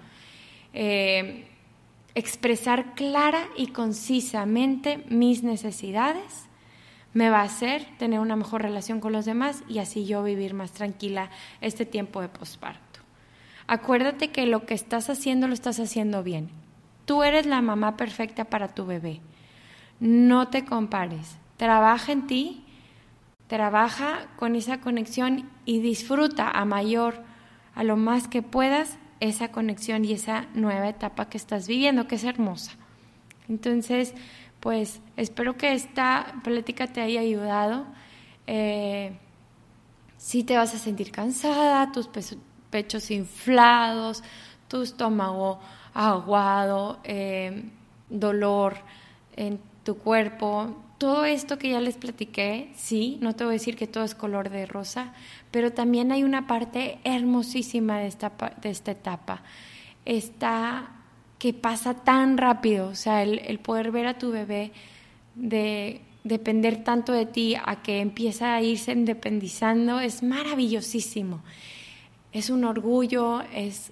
Eh, 0.73 1.45
expresar 2.15 2.95
clara 2.95 3.47
y 3.55 3.67
concisamente 3.67 5.03
mis 5.09 5.43
necesidades 5.43 6.47
me 7.13 7.29
va 7.29 7.41
a 7.41 7.43
hacer 7.43 7.85
tener 7.99 8.19
una 8.19 8.35
mejor 8.35 8.63
relación 8.63 8.99
con 8.99 9.13
los 9.13 9.25
demás 9.25 9.63
y 9.69 9.77
así 9.77 10.05
yo 10.05 10.23
vivir 10.23 10.55
más 10.55 10.71
tranquila 10.71 11.29
este 11.61 11.85
tiempo 11.85 12.21
de 12.21 12.29
posparto. 12.29 12.82
Acuérdate 13.73 14.27
que 14.27 14.45
lo 14.45 14.67
que 14.67 14.75
estás 14.75 15.09
haciendo 15.09 15.47
lo 15.47 15.55
estás 15.55 15.79
haciendo 15.79 16.21
bien. 16.21 16.51
Tú 17.05 17.23
eres 17.23 17.47
la 17.47 17.59
mamá 17.63 17.97
perfecta 17.97 18.45
para 18.45 18.67
tu 18.67 18.85
bebé. 18.85 19.19
No 19.99 20.49
te 20.49 20.63
compares. 20.63 21.37
Trabaja 21.57 22.11
en 22.11 22.27
ti, 22.27 22.65
trabaja 23.47 24.27
con 24.35 24.55
esa 24.55 24.79
conexión 24.79 25.49
y 25.65 25.79
disfruta 25.79 26.51
a 26.51 26.65
mayor, 26.65 27.23
a 27.73 27.83
lo 27.83 27.97
más 27.97 28.27
que 28.27 28.43
puedas, 28.43 28.99
esa 29.19 29.47
conexión 29.47 30.05
y 30.05 30.13
esa 30.13 30.45
nueva 30.53 30.87
etapa 30.87 31.27
que 31.27 31.37
estás 31.37 31.67
viviendo, 31.67 32.05
que 32.05 32.13
es 32.13 32.25
hermosa. 32.25 32.73
Entonces, 33.49 34.13
pues 34.59 35.01
espero 35.17 35.57
que 35.57 35.73
esta 35.73 36.35
plática 36.43 36.85
te 36.85 37.01
haya 37.01 37.21
ayudado. 37.21 37.87
Eh, 38.45 39.17
si 40.17 40.43
te 40.43 40.57
vas 40.57 40.75
a 40.75 40.77
sentir 40.77 41.11
cansada, 41.11 41.91
tus 41.91 42.07
pechos 42.73 43.11
inflados, 43.11 44.23
tu 44.67 44.81
estómago 44.81 45.59
aguado, 45.93 46.97
eh, 47.03 47.65
dolor 48.09 48.77
en 49.35 49.59
tu 49.83 49.99
cuerpo, 49.99 50.75
todo 50.97 51.23
esto 51.23 51.59
que 51.59 51.69
ya 51.69 51.79
les 51.79 51.97
platiqué, 51.97 52.71
sí, 52.75 53.19
no 53.21 53.35
te 53.35 53.43
voy 53.43 53.51
a 53.51 53.59
decir 53.59 53.75
que 53.75 53.85
todo 53.85 54.03
es 54.03 54.15
color 54.15 54.49
de 54.49 54.65
rosa, 54.65 55.13
pero 55.51 55.71
también 55.71 56.11
hay 56.11 56.23
una 56.23 56.47
parte 56.47 56.97
hermosísima 57.03 57.99
de 57.99 58.07
esta, 58.07 58.31
de 58.59 58.69
esta 58.71 58.91
etapa. 58.91 59.43
Que 61.37 61.53
pasa 61.53 61.93
tan 61.93 62.37
rápido, 62.37 62.87
o 62.87 62.95
sea, 62.95 63.21
el, 63.21 63.59
poder 63.59 63.91
ver 63.91 64.07
a 64.07 64.17
tu 64.17 64.31
bebé 64.31 64.71
de 65.35 66.01
depender 66.23 66.83
tanto 66.83 67.11
de 67.11 67.25
ti 67.25 67.55
a 67.55 67.83
que 67.83 67.99
empieza 67.99 68.55
a 68.55 68.61
irse 68.61 68.93
independizando 68.93 69.99
es 69.99 70.23
maravillosísimo. 70.23 71.43
Es 72.33 72.49
un 72.49 72.65
orgullo, 72.65 73.41
es 73.53 73.91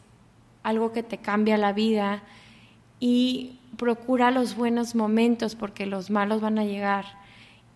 algo 0.63 0.91
que 0.91 1.03
te 1.03 1.19
cambia 1.19 1.57
la 1.57 1.73
vida 1.73 2.23
y 2.99 3.59
procura 3.77 4.31
los 4.31 4.55
buenos 4.55 4.95
momentos 4.95 5.55
porque 5.55 5.85
los 5.85 6.09
malos 6.09 6.41
van 6.41 6.59
a 6.59 6.65
llegar 6.65 7.05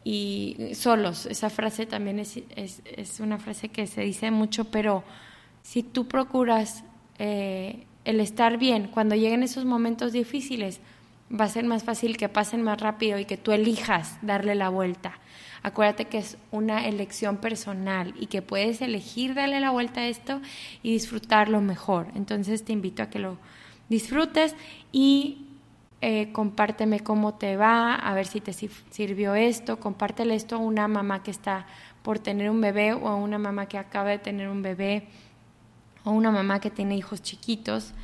y 0.04 0.72
solos. 0.76 1.26
Esa 1.26 1.50
frase 1.50 1.86
también 1.86 2.20
es, 2.20 2.40
es, 2.56 3.20
una 3.20 3.40
frase 3.40 3.70
que 3.70 3.88
se 3.88 4.02
dice 4.02 4.30
mucho, 4.32 4.66
pero 4.66 5.04
si 5.64 5.82
tú 5.82 6.08
procuras 6.08 6.84
eh, 7.18 7.86
el 8.06 8.20
estar 8.20 8.58
bien, 8.58 8.88
cuando 8.88 9.16
lleguen 9.16 9.42
esos 9.42 9.66
momentos 9.66 10.14
difíciles, 10.14 10.80
va 11.32 11.46
a 11.46 11.50
ser 11.50 11.66
más 11.66 11.84
fácil 11.84 12.18
que 12.18 12.30
pasen 12.30 12.62
más 12.62 12.80
rápido 12.80 13.20
y 13.20 13.26
que 13.26 13.38
tú 13.38 13.52
elijas 13.52 14.18
darle 14.22 14.56
la 14.56 14.70
vuelta. 14.70 15.20
Acuérdate 15.64 16.06
que 16.06 16.20
es 16.20 16.38
una 16.52 16.86
elección 16.86 17.38
personal 17.38 18.14
y 18.20 18.28
que 18.28 18.44
puedes 18.44 18.82
elegir 18.82 19.34
darle 19.34 19.60
la 19.60 19.72
vuelta 19.72 20.02
a 20.02 20.08
esto 20.08 20.42
y 20.84 20.92
disfrutarlo 20.92 21.60
mejor. 21.62 22.08
Entonces 22.14 22.64
te 22.64 22.74
invito 22.74 23.02
a 23.02 23.10
que 23.10 23.18
lo 23.18 23.38
disfrutes 23.90 24.56
y 24.92 25.48
eh, 26.02 26.32
compárteme 26.32 27.00
cómo 27.00 27.34
te 27.34 27.58
va, 27.58 27.96
a 27.96 28.14
ver 28.14 28.28
si 28.28 28.42
te 28.42 28.54
sirvió 28.54 29.34
esto, 29.34 29.80
compártele 29.80 30.36
esto 30.36 30.58
a 30.58 30.60
una 30.60 30.88
mamá 30.88 31.24
que 31.24 31.32
está 31.32 31.66
por 32.04 32.20
tener 32.20 32.52
un 32.52 32.62
bebé 32.62 32.94
o 32.94 33.08
a 33.08 33.16
una 33.16 33.40
mamá 33.40 33.66
que 33.66 33.80
acaba 33.80 34.12
de 34.12 34.20
tener 34.20 34.50
un 34.50 34.62
bebé 34.62 35.08
o 36.04 36.12
una 36.12 36.30
mamá 36.30 36.60
que 36.60 36.70
tiene 36.70 36.96
hijos 36.96 37.24
chiquitos 37.24 37.96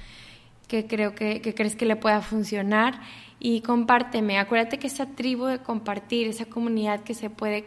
que 0.71 0.87
creo 0.87 1.13
que, 1.15 1.41
crees 1.41 1.75
que 1.75 1.85
le 1.85 1.97
pueda 1.97 2.21
funcionar 2.21 3.01
y 3.41 3.59
compárteme. 3.59 4.39
Acuérdate 4.39 4.79
que 4.79 4.87
esa 4.87 5.05
tribu 5.05 5.47
de 5.47 5.59
compartir, 5.59 6.29
esa 6.29 6.45
comunidad 6.45 7.01
que 7.01 7.13
se 7.13 7.29
puede 7.29 7.65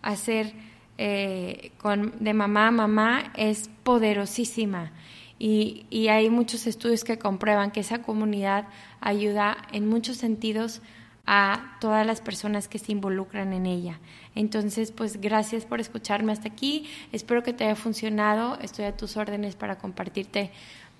hacer 0.00 0.54
eh, 0.96 1.70
de 2.18 2.32
mamá 2.32 2.68
a 2.68 2.70
mamá 2.70 3.32
es 3.36 3.68
poderosísima. 3.82 4.90
Y, 5.38 5.84
y, 5.90 6.08
hay 6.08 6.30
muchos 6.30 6.66
estudios 6.66 7.04
que 7.04 7.18
comprueban 7.18 7.72
que 7.72 7.80
esa 7.80 8.00
comunidad 8.00 8.68
ayuda 9.00 9.58
en 9.72 9.86
muchos 9.86 10.16
sentidos 10.16 10.80
a 11.26 11.76
todas 11.80 12.06
las 12.06 12.22
personas 12.22 12.68
que 12.68 12.78
se 12.78 12.92
involucran 12.92 13.52
en 13.52 13.66
ella. 13.66 14.00
Entonces, 14.34 14.92
pues 14.92 15.20
gracias 15.20 15.66
por 15.66 15.80
escucharme 15.80 16.32
hasta 16.32 16.48
aquí. 16.48 16.88
Espero 17.12 17.42
que 17.42 17.52
te 17.52 17.64
haya 17.64 17.76
funcionado. 17.76 18.58
Estoy 18.60 18.86
a 18.86 18.96
tus 18.96 19.18
órdenes 19.18 19.56
para 19.56 19.76
compartirte 19.76 20.50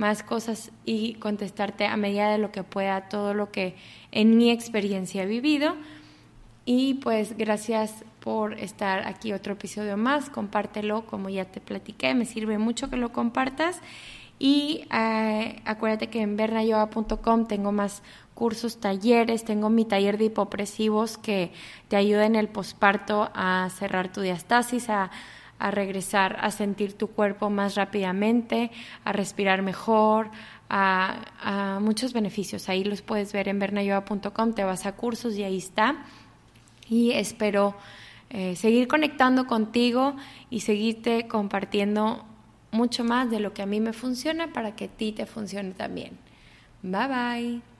más 0.01 0.23
cosas 0.23 0.73
y 0.87 1.15
contestarte 1.15 1.85
a 1.85 1.97
medida 1.99 2.31
de 2.31 2.39
lo 2.39 2.51
que 2.51 2.65
pueda 2.65 3.09
todo 3.11 3.35
lo 3.35 3.53
que 3.53 3.77
en 4.13 4.39
mi 4.39 4.51
experiencia 4.51 5.23
he 5.23 5.27
vivido. 5.27 5.77
Y 6.65 6.95
pues 6.95 7.37
gracias 7.37 8.05
por 8.21 8.59
estar 8.59 9.07
aquí 9.07 9.35
otro 9.35 9.53
episodio 9.53 9.99
más. 9.99 10.31
Compártelo 10.31 11.05
como 11.05 11.29
ya 11.29 11.45
te 11.45 11.61
platiqué. 11.61 12.15
Me 12.15 12.25
sirve 12.25 12.57
mucho 12.57 12.89
que 12.89 12.97
lo 12.97 13.13
compartas. 13.13 13.81
Y 14.39 14.87
eh, 14.91 15.61
acuérdate 15.67 16.09
que 16.09 16.23
en 16.23 16.35
bernayoga.com 16.37 17.47
tengo 17.47 17.73
más 17.73 18.03
cursos, 18.33 18.81
talleres, 18.81 19.45
tengo 19.45 19.69
mi 19.69 19.85
taller 19.85 20.17
de 20.17 20.27
hipopresivos 20.27 21.19
que 21.19 21.53
te 21.89 21.97
ayuda 21.97 22.25
en 22.25 22.37
el 22.37 22.49
posparto 22.49 23.31
a 23.35 23.69
cerrar 23.69 24.11
tu 24.11 24.23
diastasis, 24.23 24.89
a, 24.89 25.11
a 25.61 25.71
regresar 25.71 26.39
a 26.41 26.51
sentir 26.51 26.95
tu 26.95 27.09
cuerpo 27.09 27.51
más 27.51 27.75
rápidamente, 27.75 28.71
a 29.05 29.13
respirar 29.13 29.63
mejor, 29.63 30.31
a, 30.71 31.79
muchos 31.81 32.13
beneficios. 32.13 32.69
Ahí 32.69 32.83
los 32.83 33.03
puedes 33.03 33.33
ver 33.33 33.49
en 33.49 33.59
bernayoa.com, 33.59 34.55
te 34.55 34.65
vas 34.65 34.87
a 34.87 34.93
cursos 34.93 35.37
y 35.37 35.45
ahí 35.45 35.59
está. 35.59 36.05
Y 36.89 37.13
espero 37.13 37.77
eh, 38.31 38.57
seguir 38.57 38.89
conectando 38.89 39.47
contigo 39.47 40.17
y 40.49 40.61
seguirte 40.61 41.29
compartiendo 41.29 42.25
mucho 42.73 43.05
más 43.05 43.31
de 43.31 43.41
lo 43.41 43.53
que 43.53 43.63
a 43.63 43.67
mí 43.67 43.81
me 43.81 43.93
funciona 43.93 44.53
para 44.53 44.75
que 44.75 44.87
a 44.87 44.89
ti 44.89 45.13
te 45.13 45.27
funcione 45.27 45.73
también. 45.73 46.19
Bye 46.83 47.07
bye. 47.09 47.80